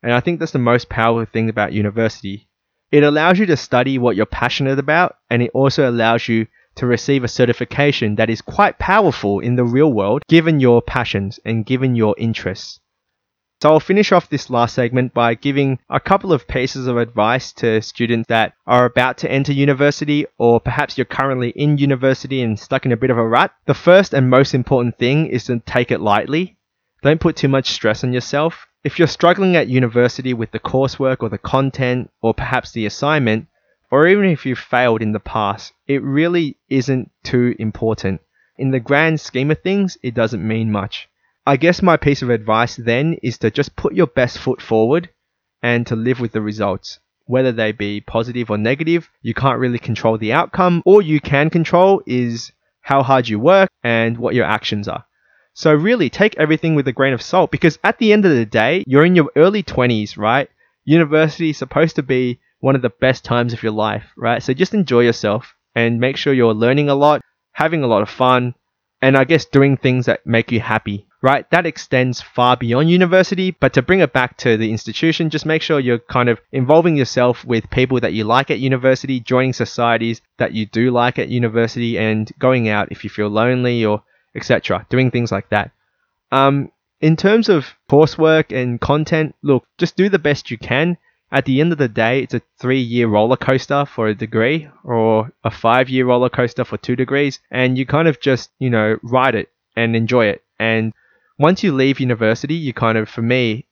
And 0.04 0.14
I 0.14 0.20
think 0.20 0.40
that's 0.40 0.52
the 0.52 0.60
most 0.60 0.90
powerful 0.90 1.26
thing 1.32 1.50
about 1.50 1.74
university. 1.74 2.48
It 2.92 3.04
allows 3.04 3.40
you 3.40 3.46
to 3.48 3.58
study 3.58 3.98
what 3.98 4.16
you're 4.16 4.26
passionate 4.26 4.78
about, 4.78 5.18
and 5.30 5.42
it 5.42 5.52
also 5.54 5.90
allows 5.90 6.28
you 6.28 6.48
to 6.76 6.86
receive 6.86 7.24
a 7.24 7.28
certification 7.28 8.16
that 8.16 8.30
is 8.30 8.42
quite 8.42 8.80
powerful 8.80 9.40
in 9.40 9.56
the 9.56 9.64
real 9.64 9.92
world 9.92 10.24
given 10.28 10.60
your 10.60 10.82
passions 10.82 11.40
and 11.46 11.66
given 11.66 11.96
your 11.96 12.16
interests. 12.18 12.80
So 13.62 13.70
I'll 13.70 13.80
finish 13.80 14.12
off 14.12 14.28
this 14.28 14.50
last 14.50 14.74
segment 14.74 15.14
by 15.14 15.36
giving 15.36 15.78
a 15.88 16.00
couple 16.00 16.34
of 16.34 16.48
pieces 16.48 16.88
of 16.88 16.98
advice 16.98 17.54
to 17.54 17.80
students 17.84 18.28
that 18.28 18.54
are 18.66 18.86
about 18.86 19.20
to 19.20 19.32
enter 19.32 19.54
university 19.54 20.26
or 20.40 20.60
perhaps 20.60 20.98
you're 20.98 21.06
currently 21.06 21.50
in 21.50 21.78
university 21.78 22.42
and 22.42 22.60
stuck 22.60 22.88
in 22.88 22.92
a 22.92 22.98
bit 22.98 23.12
of 23.12 23.20
a 23.20 23.28
rut. 23.28 23.54
The 23.68 23.76
first 23.76 24.16
and 24.16 24.32
most 24.32 24.56
important 24.56 24.98
thing 24.98 25.28
is 25.28 25.44
to 25.46 25.60
take 25.60 25.92
it 25.92 26.02
lightly. 26.02 26.58
Don't 27.04 27.22
put 27.22 27.36
too 27.36 27.50
much 27.50 27.70
stress 27.70 28.04
on 28.04 28.14
yourself. 28.14 28.66
If 28.84 28.98
you're 28.98 29.08
struggling 29.08 29.56
at 29.56 29.68
university 29.68 30.34
with 30.34 30.50
the 30.50 30.60
coursework 30.60 31.18
or 31.20 31.30
the 31.30 31.38
content 31.38 32.10
or 32.24 32.34
perhaps 32.34 32.72
the 32.72 32.88
assignment, 32.88 33.46
or 33.92 34.08
even 34.08 34.26
if 34.26 34.46
you've 34.46 34.58
failed 34.58 35.02
in 35.02 35.12
the 35.12 35.20
past, 35.20 35.74
it 35.86 36.02
really 36.02 36.58
isn't 36.70 37.12
too 37.24 37.54
important. 37.60 38.22
In 38.58 38.72
the 38.72 38.80
grand 38.80 39.20
scheme 39.20 39.52
of 39.52 39.62
things, 39.62 39.98
it 40.02 40.14
doesn't 40.14 40.48
mean 40.48 40.72
much. 40.72 41.10
I 41.46 41.58
guess 41.58 41.82
my 41.82 41.98
piece 41.98 42.22
of 42.22 42.30
advice 42.30 42.76
then 42.78 43.18
is 43.22 43.38
to 43.40 43.52
just 43.52 43.76
put 43.76 43.94
your 43.94 44.08
best 44.08 44.38
foot 44.38 44.62
forward 44.62 45.10
and 45.62 45.86
to 45.88 45.96
live 45.96 46.20
with 46.20 46.32
the 46.32 46.42
results. 46.42 47.00
Whether 47.26 47.52
they 47.52 47.72
be 47.72 48.02
positive 48.02 48.50
or 48.50 48.58
negative, 48.58 49.10
you 49.22 49.34
can't 49.34 49.60
really 49.60 49.80
control 49.80 50.18
the 50.18 50.34
outcome. 50.34 50.82
All 50.86 51.02
you 51.02 51.20
can 51.20 51.50
control 51.50 52.02
is 52.06 52.52
how 52.82 53.04
hard 53.04 53.28
you 53.28 53.40
work 53.40 53.70
and 53.84 54.18
what 54.18 54.36
your 54.36 54.46
actions 54.46 54.88
are. 54.88 55.06
So 55.54 55.74
really 55.74 56.10
take 56.10 56.38
everything 56.38 56.76
with 56.76 56.88
a 56.88 56.94
grain 56.94 57.14
of 57.14 57.22
salt 57.22 57.52
because 57.52 57.78
at 57.84 57.98
the 57.98 58.14
end 58.14 58.26
of 58.26 58.32
the 58.32 58.46
day, 58.46 58.84
you're 58.88 59.06
in 59.06 59.16
your 59.16 59.32
early 59.36 59.64
20s, 59.64 60.18
right? 60.18 60.50
University 60.86 61.50
is 61.50 61.58
supposed 61.58 61.96
to 61.98 62.04
be 62.04 62.40
one 62.62 62.76
of 62.76 62.82
the 62.82 62.90
best 62.90 63.26
times 63.26 63.54
of 63.54 63.62
your 63.62 63.74
life, 63.74 64.06
right? 64.16 64.42
So 64.42 64.54
just 64.54 64.74
enjoy 64.74 65.02
yourself 65.02 65.54
and 65.76 66.00
make 66.00 66.16
sure 66.16 66.34
you're 66.34 66.54
learning 66.54 66.90
a 66.90 66.96
lot, 66.96 67.22
having 67.52 67.84
a 67.84 67.88
lot 67.88 68.02
of 68.02 68.10
fun, 68.10 68.56
and 69.02 69.18
I 69.18 69.24
guess 69.24 69.46
doing 69.46 69.78
things 69.78 70.06
that 70.06 70.26
make 70.26 70.52
you 70.52 70.60
happy, 70.60 71.08
right? 71.24 71.50
That 71.50 71.66
extends 71.66 72.22
far 72.22 72.56
beyond 72.56 72.90
university, 72.90 73.52
but 73.52 73.74
to 73.74 73.82
bring 73.82 74.02
it 74.02 74.14
back 74.14 74.38
to 74.38 74.58
the 74.58 74.72
institution, 74.72 75.32
just 75.32 75.46
make 75.46 75.64
sure 75.64 75.80
you're 75.80 76.00
kind 76.00 76.30
of 76.30 76.40
involving 76.52 76.96
yourself 76.96 77.44
with 77.44 77.70
people 77.72 78.00
that 78.00 78.14
you 78.14 78.24
like 78.24 78.52
at 78.52 78.60
university, 78.60 79.20
joining 79.20 79.54
societies 79.54 80.22
that 80.38 80.54
you 80.54 80.68
do 80.68 80.92
like 80.92 81.18
at 81.18 81.30
university, 81.30 81.98
and 81.98 82.32
going 82.38 82.70
out 82.70 82.92
if 82.92 83.04
you 83.04 83.10
feel 83.10 83.30
lonely 83.30 83.84
or 83.84 84.04
etc. 84.36 84.86
Doing 84.90 85.10
things 85.10 85.32
like 85.32 85.50
that. 85.50 85.72
Um, 86.32 86.72
in 87.02 87.16
terms 87.16 87.50
of 87.50 87.66
coursework 87.90 88.56
and 88.56 88.80
content, 88.80 89.36
look, 89.42 89.66
just 89.80 89.98
do 89.98 90.10
the 90.10 90.20
best 90.20 90.52
you 90.52 90.58
can 90.60 90.98
at 91.32 91.46
the 91.46 91.62
end 91.62 91.72
of 91.72 91.78
the 91.78 91.88
day, 91.88 92.22
it's 92.22 92.34
a 92.34 92.42
three 92.60 92.82
year 92.82 93.08
roller 93.08 93.38
coaster 93.38 93.86
for 93.86 94.08
a 94.08 94.16
degree 94.16 94.70
or 94.84 95.32
a 95.44 95.52
five 95.52 95.90
year 95.90 96.06
roller 96.06 96.30
coaster 96.30 96.66
for 96.66 96.78
two 96.78 96.96
degrees. 96.96 97.40
And 97.50 97.78
you 97.78 97.86
kind 97.86 98.08
of 98.08 98.20
just, 98.20 98.50
you 98.60 98.70
know, 98.70 98.98
ride 99.02 99.36
it 99.36 99.50
and 99.76 99.96
enjoy 99.96 100.26
it. 100.26 100.44
And 100.60 100.94
once 101.40 101.64
you 101.64 101.72
leave 101.72 102.00
university, 102.00 102.56
you 102.56 102.74
kind 102.74 102.98
of, 102.98 103.08
for 103.10 103.22
me, 103.22 103.66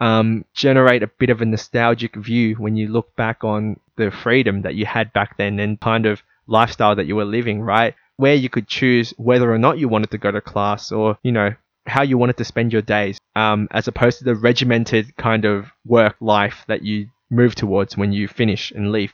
um, 0.00 0.44
generate 0.54 1.02
a 1.02 1.10
bit 1.18 1.30
of 1.30 1.40
a 1.40 1.46
nostalgic 1.46 2.16
view 2.16 2.54
when 2.56 2.76
you 2.76 2.88
look 2.88 3.14
back 3.16 3.44
on 3.44 3.80
the 3.96 4.10
freedom 4.10 4.62
that 4.62 4.74
you 4.74 4.86
had 4.86 5.12
back 5.12 5.36
then 5.36 5.58
and 5.58 5.80
kind 5.80 6.06
of 6.06 6.22
lifestyle 6.46 6.96
that 6.96 7.06
you 7.06 7.16
were 7.16 7.24
living, 7.24 7.60
right? 7.60 7.94
Where 8.16 8.34
you 8.34 8.48
could 8.48 8.68
choose 8.68 9.12
whether 9.16 9.52
or 9.52 9.58
not 9.58 9.78
you 9.78 9.88
wanted 9.88 10.10
to 10.10 10.18
go 10.18 10.30
to 10.30 10.40
class 10.40 10.92
or, 10.92 11.18
you 11.22 11.32
know, 11.32 11.54
how 11.90 12.02
you 12.02 12.16
wanted 12.16 12.36
to 12.38 12.44
spend 12.44 12.72
your 12.72 12.82
days, 12.82 13.18
um, 13.36 13.68
as 13.70 13.88
opposed 13.88 14.18
to 14.18 14.24
the 14.24 14.34
regimented 14.34 15.16
kind 15.16 15.44
of 15.44 15.70
work 15.84 16.16
life 16.20 16.64
that 16.68 16.82
you 16.82 17.08
move 17.30 17.54
towards 17.54 17.96
when 17.96 18.12
you 18.12 18.28
finish 18.28 18.70
and 18.70 18.92
leave. 18.92 19.12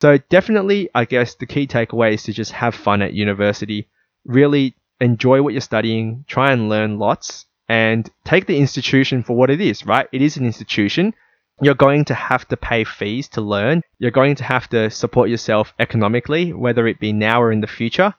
So 0.00 0.18
definitely, 0.28 0.88
I 0.94 1.04
guess 1.04 1.34
the 1.34 1.46
key 1.46 1.66
takeaway 1.66 2.14
is 2.14 2.22
to 2.24 2.32
just 2.32 2.52
have 2.52 2.74
fun 2.74 3.02
at 3.02 3.12
university, 3.12 3.88
really 4.24 4.74
enjoy 5.00 5.42
what 5.42 5.52
you're 5.52 5.60
studying, 5.60 6.24
try 6.28 6.52
and 6.52 6.68
learn 6.68 6.98
lots, 6.98 7.46
and 7.68 8.08
take 8.24 8.46
the 8.46 8.58
institution 8.58 9.22
for 9.22 9.34
what 9.36 9.50
it 9.50 9.60
is, 9.60 9.86
right? 9.86 10.08
It 10.12 10.22
is 10.22 10.36
an 10.36 10.46
institution. 10.46 11.14
You're 11.62 11.74
going 11.74 12.04
to 12.06 12.14
have 12.14 12.46
to 12.48 12.56
pay 12.56 12.84
fees 12.84 13.28
to 13.28 13.40
learn. 13.40 13.82
You're 13.98 14.10
going 14.10 14.34
to 14.36 14.44
have 14.44 14.68
to 14.70 14.90
support 14.90 15.30
yourself 15.30 15.72
economically, 15.78 16.52
whether 16.52 16.86
it 16.86 17.00
be 17.00 17.12
now 17.12 17.40
or 17.40 17.52
in 17.52 17.60
the 17.60 17.66
future 17.66 18.14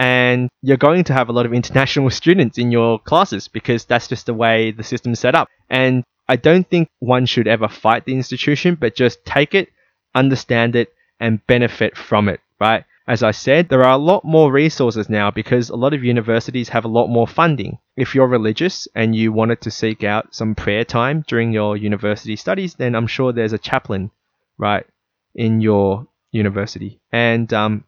and 0.00 0.48
you're 0.62 0.78
going 0.78 1.04
to 1.04 1.12
have 1.12 1.28
a 1.28 1.32
lot 1.32 1.44
of 1.44 1.52
international 1.52 2.08
students 2.20 2.56
in 2.56 2.72
your 2.72 2.98
classes 2.98 3.48
because 3.48 3.84
that's 3.84 4.08
just 4.08 4.24
the 4.24 4.32
way 4.32 4.70
the 4.70 4.82
system's 4.82 5.20
set 5.20 5.34
up. 5.34 5.46
And 5.68 6.04
I 6.26 6.36
don't 6.36 6.68
think 6.68 6.88
one 7.00 7.26
should 7.26 7.46
ever 7.46 7.68
fight 7.68 8.06
the 8.06 8.14
institution, 8.14 8.76
but 8.80 8.96
just 8.96 9.22
take 9.26 9.54
it, 9.54 9.68
understand 10.14 10.74
it, 10.74 10.88
and 11.20 11.46
benefit 11.46 11.98
from 11.98 12.30
it, 12.30 12.40
right? 12.58 12.84
As 13.06 13.22
I 13.22 13.32
said, 13.32 13.68
there 13.68 13.84
are 13.84 13.92
a 13.92 13.98
lot 13.98 14.24
more 14.24 14.50
resources 14.50 15.10
now 15.10 15.30
because 15.30 15.68
a 15.68 15.76
lot 15.76 15.92
of 15.92 16.02
universities 16.02 16.70
have 16.70 16.86
a 16.86 16.94
lot 16.98 17.08
more 17.08 17.26
funding. 17.26 17.78
if 17.94 18.14
you're 18.14 18.26
religious 18.26 18.88
and 18.94 19.14
you 19.14 19.32
wanted 19.32 19.60
to 19.60 19.70
seek 19.70 20.02
out 20.02 20.34
some 20.34 20.54
prayer 20.54 20.84
time 20.84 21.24
during 21.28 21.52
your 21.52 21.76
university 21.76 22.36
studies, 22.36 22.74
then 22.74 22.94
I'm 22.94 23.06
sure 23.06 23.32
there's 23.32 23.52
a 23.52 23.58
chaplain, 23.58 24.10
right, 24.56 24.86
in 25.34 25.60
your 25.60 26.06
university. 26.32 27.00
And 27.12 27.52
um, 27.52 27.84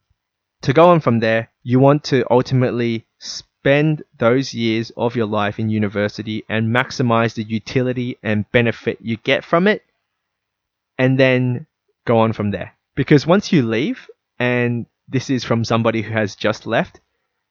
to 0.62 0.72
go 0.72 0.88
on 0.88 1.00
from 1.00 1.20
there, 1.20 1.50
you 1.62 1.78
want 1.78 2.04
to 2.04 2.24
ultimately 2.30 3.06
spend 3.18 4.02
those 4.18 4.54
years 4.54 4.90
of 4.96 5.14
your 5.14 5.26
life 5.26 5.58
in 5.58 5.68
university 5.68 6.44
and 6.48 6.74
maximize 6.74 7.34
the 7.34 7.42
utility 7.44 8.18
and 8.22 8.50
benefit 8.50 8.98
you 9.00 9.16
get 9.18 9.44
from 9.44 9.66
it, 9.66 9.82
and 10.98 11.18
then 11.18 11.66
go 12.04 12.18
on 12.18 12.32
from 12.32 12.50
there. 12.50 12.74
Because 12.94 13.26
once 13.26 13.52
you 13.52 13.62
leave, 13.62 14.08
and 14.38 14.86
this 15.08 15.30
is 15.30 15.44
from 15.44 15.64
somebody 15.64 16.02
who 16.02 16.12
has 16.12 16.34
just 16.34 16.66
left, 16.66 17.00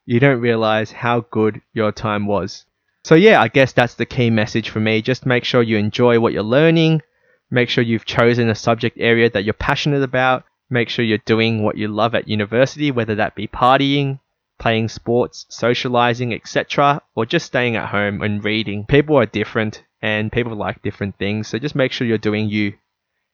you 0.05 0.19
don't 0.19 0.41
realize 0.41 0.91
how 0.91 1.21
good 1.31 1.61
your 1.73 1.91
time 1.91 2.27
was. 2.27 2.65
So, 3.03 3.15
yeah, 3.15 3.41
I 3.41 3.47
guess 3.47 3.71
that's 3.71 3.95
the 3.95 4.05
key 4.05 4.29
message 4.29 4.69
for 4.69 4.79
me. 4.79 5.01
Just 5.01 5.25
make 5.25 5.43
sure 5.43 5.63
you 5.63 5.77
enjoy 5.77 6.19
what 6.19 6.33
you're 6.33 6.43
learning, 6.43 7.01
make 7.49 7.69
sure 7.69 7.83
you've 7.83 8.05
chosen 8.05 8.49
a 8.49 8.55
subject 8.55 8.97
area 8.99 9.29
that 9.29 9.43
you're 9.43 9.53
passionate 9.53 10.03
about, 10.03 10.43
make 10.71 10.89
sure 10.89 11.05
you're 11.05 11.17
doing 11.19 11.63
what 11.63 11.77
you 11.77 11.87
love 11.87 12.15
at 12.15 12.27
university, 12.27 12.91
whether 12.91 13.15
that 13.15 13.35
be 13.35 13.47
partying, 13.47 14.19
playing 14.57 14.87
sports, 14.87 15.45
socializing, 15.49 16.33
etc., 16.33 17.01
or 17.15 17.25
just 17.25 17.47
staying 17.47 17.75
at 17.75 17.89
home 17.89 18.21
and 18.21 18.43
reading. 18.43 18.85
People 18.85 19.17
are 19.17 19.25
different 19.25 19.83
and 20.01 20.31
people 20.31 20.55
like 20.55 20.81
different 20.81 21.17
things, 21.17 21.47
so 21.47 21.59
just 21.59 21.75
make 21.75 21.91
sure 21.91 22.07
you're 22.07 22.17
doing 22.17 22.49
you. 22.49 22.73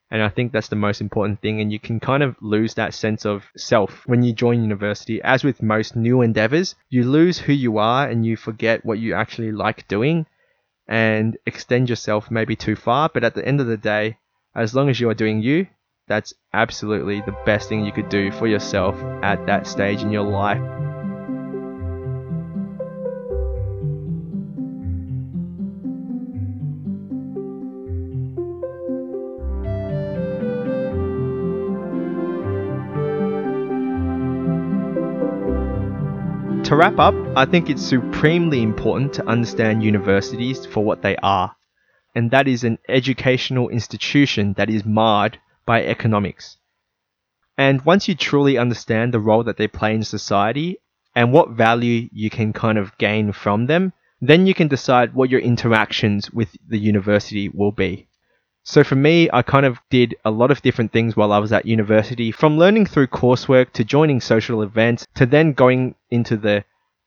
And 0.10 0.22
I 0.22 0.30
think 0.30 0.52
that's 0.52 0.70
the 0.70 0.78
most 0.78 1.02
important 1.02 1.42
thing, 1.42 1.60
and 1.60 1.72
you 1.72 1.80
can 1.80 2.00
kind 2.00 2.24
of 2.24 2.38
lose 2.42 2.76
that 2.76 2.94
sense 2.94 3.26
of 3.26 3.44
self 3.58 4.04
when 4.06 4.24
you 4.24 4.32
join 4.32 4.62
university. 4.62 5.22
As 5.22 5.44
with 5.44 5.62
most 5.62 5.98
new 5.98 6.22
endeavors, 6.22 6.76
you 6.90 7.04
lose 7.04 7.40
who 7.40 7.52
you 7.54 7.78
are 7.78 8.08
and 8.08 8.26
you 8.26 8.38
forget 8.38 8.86
what 8.86 9.00
you 9.00 9.14
actually 9.14 9.52
like 9.52 9.88
doing 9.90 10.26
and 10.88 11.38
extend 11.46 11.90
yourself 11.90 12.32
maybe 12.32 12.56
too 12.56 12.78
far. 12.78 13.10
But 13.14 13.26
at 13.26 13.36
the 13.36 13.46
end 13.46 13.60
of 13.60 13.68
the 13.68 13.76
day, 13.76 14.18
as 14.56 14.74
long 14.74 14.90
as 14.90 15.00
you 15.00 15.10
are 15.10 15.14
doing 15.14 15.42
you, 15.42 15.68
that's 16.08 16.34
absolutely 16.54 17.22
the 17.22 17.36
best 17.46 17.68
thing 17.68 17.84
you 17.84 17.92
could 17.92 18.10
do 18.10 18.32
for 18.32 18.48
yourself 18.48 18.96
at 19.24 19.46
that 19.46 19.68
stage 19.68 20.02
in 20.02 20.12
your 20.12 20.24
life. 20.24 20.62
To 36.64 36.76
wrap 36.76 37.00
up, 37.00 37.16
I 37.38 37.46
think 37.46 37.70
it's 37.70 37.82
supremely 37.82 38.62
important 38.62 39.14
to 39.14 39.26
understand 39.26 39.84
universities 39.84 40.66
for 40.66 40.84
what 40.84 41.02
they 41.02 41.16
are, 41.18 41.56
and 42.14 42.32
that 42.32 42.48
is 42.48 42.66
an 42.66 42.78
educational 42.90 43.70
institution 43.70 44.54
that 44.58 44.70
is 44.70 44.84
marred 44.84 45.40
by 45.68 45.84
economics. 45.84 46.58
And 47.60 47.86
once 47.86 48.08
you 48.08 48.16
truly 48.16 48.58
understand 48.58 49.14
the 49.14 49.20
role 49.20 49.44
that 49.44 49.58
they 49.58 49.68
play 49.68 49.94
in 49.94 50.04
society 50.04 50.78
and 51.16 51.32
what 51.32 51.52
value 51.52 52.10
you 52.12 52.32
can 52.32 52.54
kind 52.54 52.80
of 52.80 52.98
gain 52.98 53.32
from 53.32 53.68
them, 53.68 53.94
then 54.22 54.48
you 54.48 54.56
can 54.56 54.68
decide 54.68 55.14
what 55.14 55.30
your 55.30 55.40
interactions 55.42 56.32
with 56.32 56.50
the 56.68 56.80
university 56.80 57.50
will 57.50 57.72
be. 57.72 58.08
So 58.64 58.84
for 58.84 58.96
me, 58.96 59.30
I 59.32 59.44
kind 59.44 59.66
of 59.66 59.80
did 59.90 60.16
a 60.26 60.32
lot 60.32 60.52
of 60.52 60.62
different 60.62 60.92
things 60.92 61.16
while 61.16 61.32
I 61.32 61.38
was 61.38 61.54
at 61.54 61.66
university, 61.66 62.32
from 62.32 62.58
learning 62.58 62.88
through 62.88 63.08
coursework 63.08 63.72
to 63.74 63.84
joining 63.86 64.20
social 64.20 64.62
events 64.62 65.08
to 65.16 65.26
then 65.26 65.54
going 65.54 65.96
into 66.10 66.36
the 66.36 66.66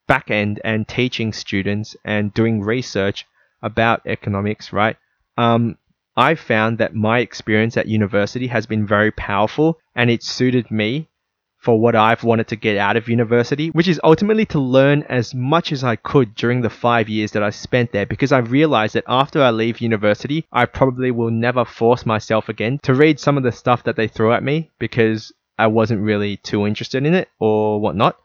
back 0.09 0.31
end 0.31 0.61
and 0.65 0.89
teaching 0.89 1.33
students 1.33 1.97
and 2.05 2.33
doing 2.35 2.63
research 2.63 3.27
about 3.63 4.01
economics, 4.07 4.73
right? 4.73 4.97
Um, 5.37 5.77
I 6.21 6.35
found 6.35 6.77
that 6.77 6.95
my 6.95 7.21
experience 7.21 7.79
at 7.79 7.89
university 7.89 8.49
has 8.49 8.67
been 8.67 8.87
very 8.87 9.11
powerful 9.11 9.79
and 9.95 10.11
it 10.11 10.23
suited 10.23 10.71
me 10.71 11.09
for 11.57 11.81
what 11.81 11.97
I've 11.97 12.23
wanted 12.23 12.49
to 12.49 12.57
get 12.57 12.77
out 12.77 12.99
of 12.99 13.09
university, 13.09 13.71
which 13.71 13.89
is 13.89 13.99
ultimately 14.05 14.45
to 14.47 14.59
learn 14.61 15.03
as 15.05 15.35
much 15.35 15.73
as 15.73 15.83
I 15.83 15.97
could 15.97 16.35
during 16.35 16.61
the 16.61 16.69
five 16.69 17.09
years 17.09 17.33
that 17.33 17.43
I 17.43 17.49
spent 17.49 17.93
there 17.93 18.05
because 18.05 18.33
I 18.33 18.39
realized 18.41 18.97
that 18.97 19.05
after 19.09 19.43
I 19.43 19.51
leave 19.51 19.81
university, 19.81 20.47
I 20.53 20.67
probably 20.67 21.11
will 21.11 21.31
never 21.31 21.65
force 21.65 22.05
myself 22.05 22.51
again 22.51 22.81
to 22.83 22.93
read 22.93 23.19
some 23.19 23.39
of 23.39 23.43
the 23.43 23.51
stuff 23.51 23.85
that 23.85 23.97
they 23.97 24.07
throw 24.07 24.35
at 24.35 24.45
me 24.45 24.71
because 24.79 25.33
I 25.59 25.69
wasn't 25.69 26.03
really 26.03 26.37
too 26.37 26.67
interested 26.67 27.07
in 27.07 27.15
it 27.15 27.31
or 27.39 27.81
whatnot. 27.81 28.19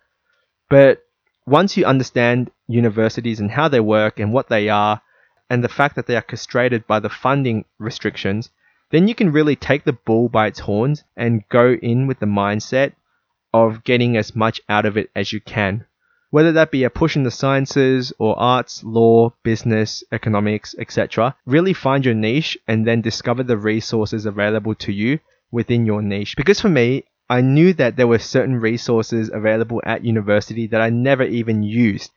But 0.69 1.01
once 1.47 1.77
you 1.77 1.85
understand 1.85 2.51
universities 2.67 3.39
and 3.39 3.51
how 3.51 3.69
they 3.69 3.79
work 3.79 4.19
and 4.19 4.33
what 4.33 4.49
they 4.49 4.67
are, 4.67 5.01
and 5.49 5.63
the 5.63 5.69
fact 5.69 5.95
that 5.95 6.07
they 6.07 6.15
are 6.15 6.21
castrated 6.21 6.87
by 6.87 6.99
the 6.99 7.09
funding 7.09 7.65
restrictions, 7.77 8.49
then 8.91 9.07
you 9.07 9.15
can 9.15 9.31
really 9.31 9.55
take 9.55 9.83
the 9.83 9.93
bull 9.93 10.29
by 10.29 10.47
its 10.47 10.59
horns 10.59 11.03
and 11.15 11.47
go 11.49 11.73
in 11.81 12.07
with 12.07 12.19
the 12.19 12.25
mindset 12.25 12.93
of 13.53 13.83
getting 13.83 14.17
as 14.17 14.35
much 14.35 14.61
out 14.67 14.85
of 14.85 14.97
it 14.97 15.09
as 15.15 15.31
you 15.31 15.39
can. 15.41 15.85
Whether 16.31 16.51
that 16.53 16.71
be 16.71 16.83
a 16.83 16.89
push 16.89 17.15
in 17.15 17.23
the 17.23 17.31
sciences 17.31 18.11
or 18.19 18.37
arts, 18.37 18.83
law, 18.83 19.33
business, 19.43 20.03
economics, 20.11 20.75
etc., 20.77 21.35
really 21.45 21.73
find 21.73 22.03
your 22.03 22.15
niche 22.15 22.57
and 22.67 22.85
then 22.85 23.01
discover 23.01 23.43
the 23.43 23.57
resources 23.57 24.25
available 24.25 24.75
to 24.75 24.91
you 24.91 25.19
within 25.51 25.85
your 25.85 26.01
niche. 26.01 26.35
Because 26.35 26.59
for 26.59 26.69
me, 26.69 27.05
I 27.29 27.41
knew 27.41 27.73
that 27.73 27.95
there 27.95 28.07
were 28.07 28.19
certain 28.19 28.57
resources 28.57 29.31
available 29.33 29.81
at 29.85 30.03
university 30.03 30.67
that 30.67 30.81
I 30.81 30.89
never 30.89 31.23
even 31.23 31.63
used. 31.63 32.11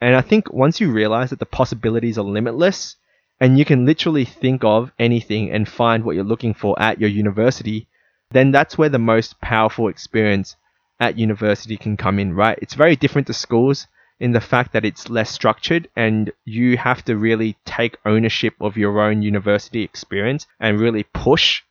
And 0.00 0.14
I 0.14 0.20
think 0.20 0.52
once 0.52 0.80
you 0.80 0.90
realize 0.90 1.30
that 1.30 1.38
the 1.38 1.46
possibilities 1.46 2.18
are 2.18 2.24
limitless 2.24 2.96
and 3.40 3.58
you 3.58 3.64
can 3.64 3.86
literally 3.86 4.24
think 4.24 4.64
of 4.64 4.92
anything 4.98 5.50
and 5.50 5.68
find 5.68 6.04
what 6.04 6.14
you're 6.14 6.24
looking 6.24 6.54
for 6.54 6.80
at 6.80 7.00
your 7.00 7.10
university, 7.10 7.88
then 8.30 8.50
that's 8.50 8.76
where 8.76 8.88
the 8.88 8.98
most 8.98 9.40
powerful 9.40 9.88
experience 9.88 10.56
at 11.00 11.18
university 11.18 11.76
can 11.76 11.96
come 11.96 12.18
in, 12.18 12.34
right? 12.34 12.58
It's 12.60 12.74
very 12.74 12.96
different 12.96 13.26
to 13.28 13.34
schools 13.34 13.86
in 14.20 14.32
the 14.32 14.40
fact 14.40 14.72
that 14.72 14.84
it's 14.84 15.10
less 15.10 15.30
structured 15.30 15.88
and 15.96 16.32
you 16.44 16.76
have 16.76 17.04
to 17.04 17.16
really 17.16 17.56
take 17.64 17.96
ownership 18.04 18.54
of 18.60 18.76
your 18.76 19.00
own 19.00 19.22
university 19.22 19.82
experience 19.82 20.46
and 20.60 20.80
really 20.80 21.02
push 21.02 21.62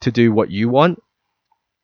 to 0.00 0.10
do 0.10 0.32
what 0.32 0.50
you 0.50 0.68
want. 0.68 1.02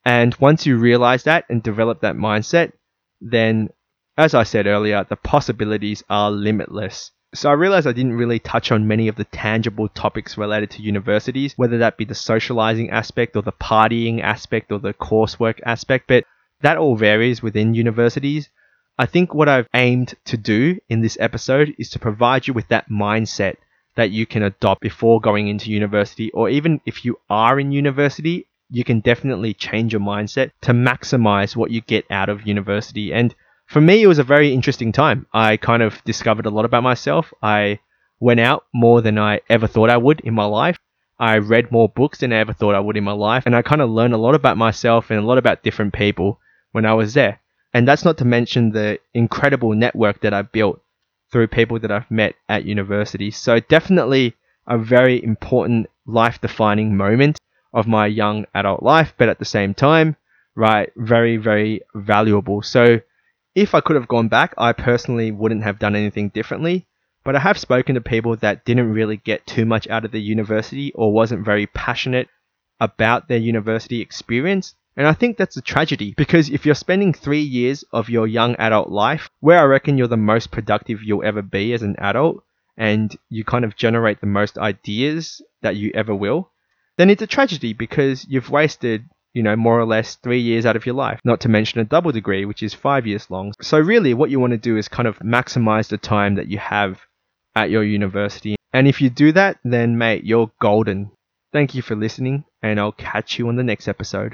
And 0.05 0.35
once 0.35 0.65
you 0.65 0.77
realize 0.77 1.23
that 1.23 1.45
and 1.49 1.63
develop 1.63 2.01
that 2.01 2.15
mindset, 2.15 2.73
then 3.21 3.69
as 4.17 4.33
I 4.33 4.43
said 4.43 4.67
earlier, 4.67 5.05
the 5.07 5.15
possibilities 5.15 6.03
are 6.09 6.29
limitless. 6.31 7.11
So 7.33 7.49
I 7.49 7.53
realized 7.53 7.87
I 7.87 7.93
didn't 7.93 8.13
really 8.13 8.37
touch 8.37 8.71
on 8.71 8.87
many 8.87 9.07
of 9.07 9.15
the 9.15 9.23
tangible 9.23 9.89
topics 9.89 10.37
related 10.37 10.69
to 10.71 10.83
universities, 10.83 11.53
whether 11.57 11.79
that 11.79 11.97
be 11.97 12.05
the 12.05 12.13
socializing 12.13 12.91
aspect 12.91 13.35
or 13.35 13.41
the 13.41 13.51
partying 13.51 14.21
aspect 14.21 14.71
or 14.71 14.77
the 14.77 14.93
coursework 14.93 15.59
aspect, 15.65 16.05
but 16.07 16.25
that 16.61 16.77
all 16.77 16.95
varies 16.95 17.41
within 17.41 17.73
universities. 17.73 18.49
I 18.99 19.07
think 19.07 19.33
what 19.33 19.49
I've 19.49 19.67
aimed 19.73 20.13
to 20.25 20.37
do 20.37 20.77
in 20.89 21.01
this 21.01 21.17
episode 21.19 21.73
is 21.79 21.89
to 21.89 21.99
provide 21.99 22.45
you 22.45 22.53
with 22.53 22.67
that 22.67 22.89
mindset 22.91 23.55
that 23.95 24.11
you 24.11 24.27
can 24.27 24.43
adopt 24.43 24.81
before 24.81 25.19
going 25.19 25.47
into 25.47 25.71
university, 25.71 26.31
or 26.31 26.49
even 26.49 26.81
if 26.85 27.03
you 27.03 27.17
are 27.31 27.59
in 27.59 27.71
university, 27.71 28.47
you 28.69 28.83
can 28.83 28.99
definitely 28.99 29.55
change 29.55 29.93
your 29.93 30.01
mindset 30.01 30.51
to 30.61 30.71
maximize 30.71 31.55
what 31.55 31.71
you 31.71 31.81
get 31.81 32.05
out 32.11 32.29
of 32.29 32.45
university. 32.47 33.11
And 33.11 33.33
for 33.73 33.81
me, 33.81 34.03
it 34.03 34.07
was 34.07 34.19
a 34.19 34.23
very 34.23 34.53
interesting 34.53 34.91
time. 34.91 35.25
I 35.33 35.57
kind 35.57 35.81
of 35.81 36.03
discovered 36.03 36.45
a 36.45 36.51
lot 36.51 36.63
about 36.63 36.83
myself. 36.83 37.33
I 37.41 37.79
went 38.19 38.39
out 38.39 38.65
more 38.71 39.01
than 39.01 39.17
I 39.17 39.41
ever 39.49 39.65
thought 39.65 39.89
I 39.89 39.97
would 39.97 40.19
in 40.19 40.35
my 40.35 40.45
life. 40.45 40.77
I 41.19 41.39
read 41.39 41.71
more 41.71 41.89
books 41.89 42.19
than 42.19 42.31
I 42.31 42.37
ever 42.37 42.53
thought 42.53 42.75
I 42.75 42.79
would 42.79 42.97
in 42.97 43.03
my 43.03 43.13
life, 43.13 43.47
and 43.47 43.55
I 43.55 43.63
kind 43.63 43.81
of 43.81 43.89
learned 43.89 44.13
a 44.13 44.17
lot 44.17 44.35
about 44.35 44.57
myself 44.57 45.09
and 45.09 45.19
a 45.19 45.25
lot 45.25 45.39
about 45.39 45.63
different 45.63 45.93
people 45.93 46.39
when 46.71 46.85
I 46.85 46.93
was 46.93 47.15
there. 47.15 47.39
And 47.73 47.87
that's 47.87 48.05
not 48.05 48.19
to 48.19 48.25
mention 48.25 48.71
the 48.71 48.99
incredible 49.15 49.73
network 49.73 50.21
that 50.21 50.35
I 50.35 50.43
built 50.43 50.79
through 51.31 51.47
people 51.47 51.79
that 51.79 51.91
I've 51.91 52.11
met 52.11 52.35
at 52.47 52.65
university. 52.65 53.31
So 53.31 53.59
definitely 53.59 54.35
a 54.67 54.77
very 54.77 55.23
important 55.23 55.87
life 56.05 56.39
defining 56.39 56.95
moment 56.95 57.39
of 57.73 57.87
my 57.87 58.05
young 58.05 58.45
adult 58.53 58.83
life, 58.83 59.15
but 59.17 59.29
at 59.29 59.39
the 59.39 59.45
same 59.45 59.73
time, 59.73 60.15
right, 60.55 60.91
very, 60.95 61.37
very 61.37 61.81
valuable. 61.95 62.61
So 62.61 62.99
if 63.55 63.75
I 63.75 63.81
could 63.81 63.95
have 63.95 64.07
gone 64.07 64.27
back, 64.27 64.53
I 64.57 64.73
personally 64.73 65.31
wouldn't 65.31 65.63
have 65.63 65.79
done 65.79 65.95
anything 65.95 66.29
differently. 66.29 66.87
But 67.23 67.35
I 67.35 67.39
have 67.39 67.57
spoken 67.57 67.95
to 67.95 68.01
people 68.01 68.35
that 68.37 68.65
didn't 68.65 68.91
really 68.91 69.17
get 69.17 69.47
too 69.47 69.65
much 69.65 69.87
out 69.87 70.03
of 70.03 70.11
the 70.11 70.21
university 70.21 70.91
or 70.93 71.13
wasn't 71.13 71.45
very 71.45 71.67
passionate 71.67 72.27
about 72.81 73.27
their 73.27 73.37
university 73.37 74.01
experience. 74.01 74.75
And 74.97 75.07
I 75.07 75.13
think 75.13 75.37
that's 75.37 75.57
a 75.57 75.61
tragedy 75.61 76.13
because 76.17 76.49
if 76.49 76.65
you're 76.65 76.75
spending 76.75 77.13
three 77.13 77.41
years 77.41 77.83
of 77.93 78.09
your 78.09 78.27
young 78.27 78.55
adult 78.55 78.89
life, 78.89 79.29
where 79.39 79.59
I 79.59 79.63
reckon 79.63 79.97
you're 79.97 80.07
the 80.07 80.17
most 80.17 80.51
productive 80.51 81.01
you'll 81.01 81.23
ever 81.23 81.41
be 81.41 81.73
as 81.73 81.81
an 81.81 81.95
adult, 81.97 82.43
and 82.77 83.15
you 83.29 83.43
kind 83.43 83.65
of 83.65 83.75
generate 83.75 84.19
the 84.19 84.27
most 84.27 84.57
ideas 84.57 85.41
that 85.61 85.75
you 85.75 85.91
ever 85.93 86.13
will, 86.13 86.49
then 86.97 87.09
it's 87.09 87.21
a 87.21 87.27
tragedy 87.27 87.73
because 87.73 88.25
you've 88.27 88.49
wasted, 88.49 89.05
you 89.33 89.43
know, 89.43 89.55
more 89.55 89.79
or 89.79 89.85
less 89.85 90.15
three 90.15 90.39
years 90.39 90.65
out 90.65 90.75
of 90.75 90.85
your 90.85 90.95
life, 90.95 91.19
not 91.23 91.41
to 91.41 91.49
mention 91.49 91.79
a 91.79 91.85
double 91.85 92.11
degree, 92.11 92.45
which 92.45 92.63
is 92.63 92.73
five 92.73 93.05
years 93.05 93.29
long. 93.29 93.53
So, 93.61 93.79
really, 93.79 94.13
what 94.13 94.29
you 94.29 94.39
want 94.39 94.51
to 94.51 94.57
do 94.57 94.77
is 94.77 94.87
kind 94.87 95.07
of 95.07 95.19
maximize 95.19 95.89
the 95.89 95.97
time 95.97 96.35
that 96.35 96.47
you 96.47 96.59
have 96.59 96.99
at 97.55 97.69
your 97.69 97.83
university. 97.83 98.55
And 98.71 98.87
if 98.87 99.01
you 99.01 99.09
do 99.09 99.31
that, 99.33 99.57
then 99.63 99.97
mate, 99.97 100.23
you're 100.23 100.51
golden. 100.59 101.11
Thank 101.51 101.75
you 101.75 101.81
for 101.81 101.95
listening, 101.95 102.45
and 102.63 102.79
I'll 102.79 102.91
catch 102.91 103.37
you 103.37 103.47
on 103.47 103.55
the 103.55 103.63
next 103.63 103.87
episode. 103.87 104.31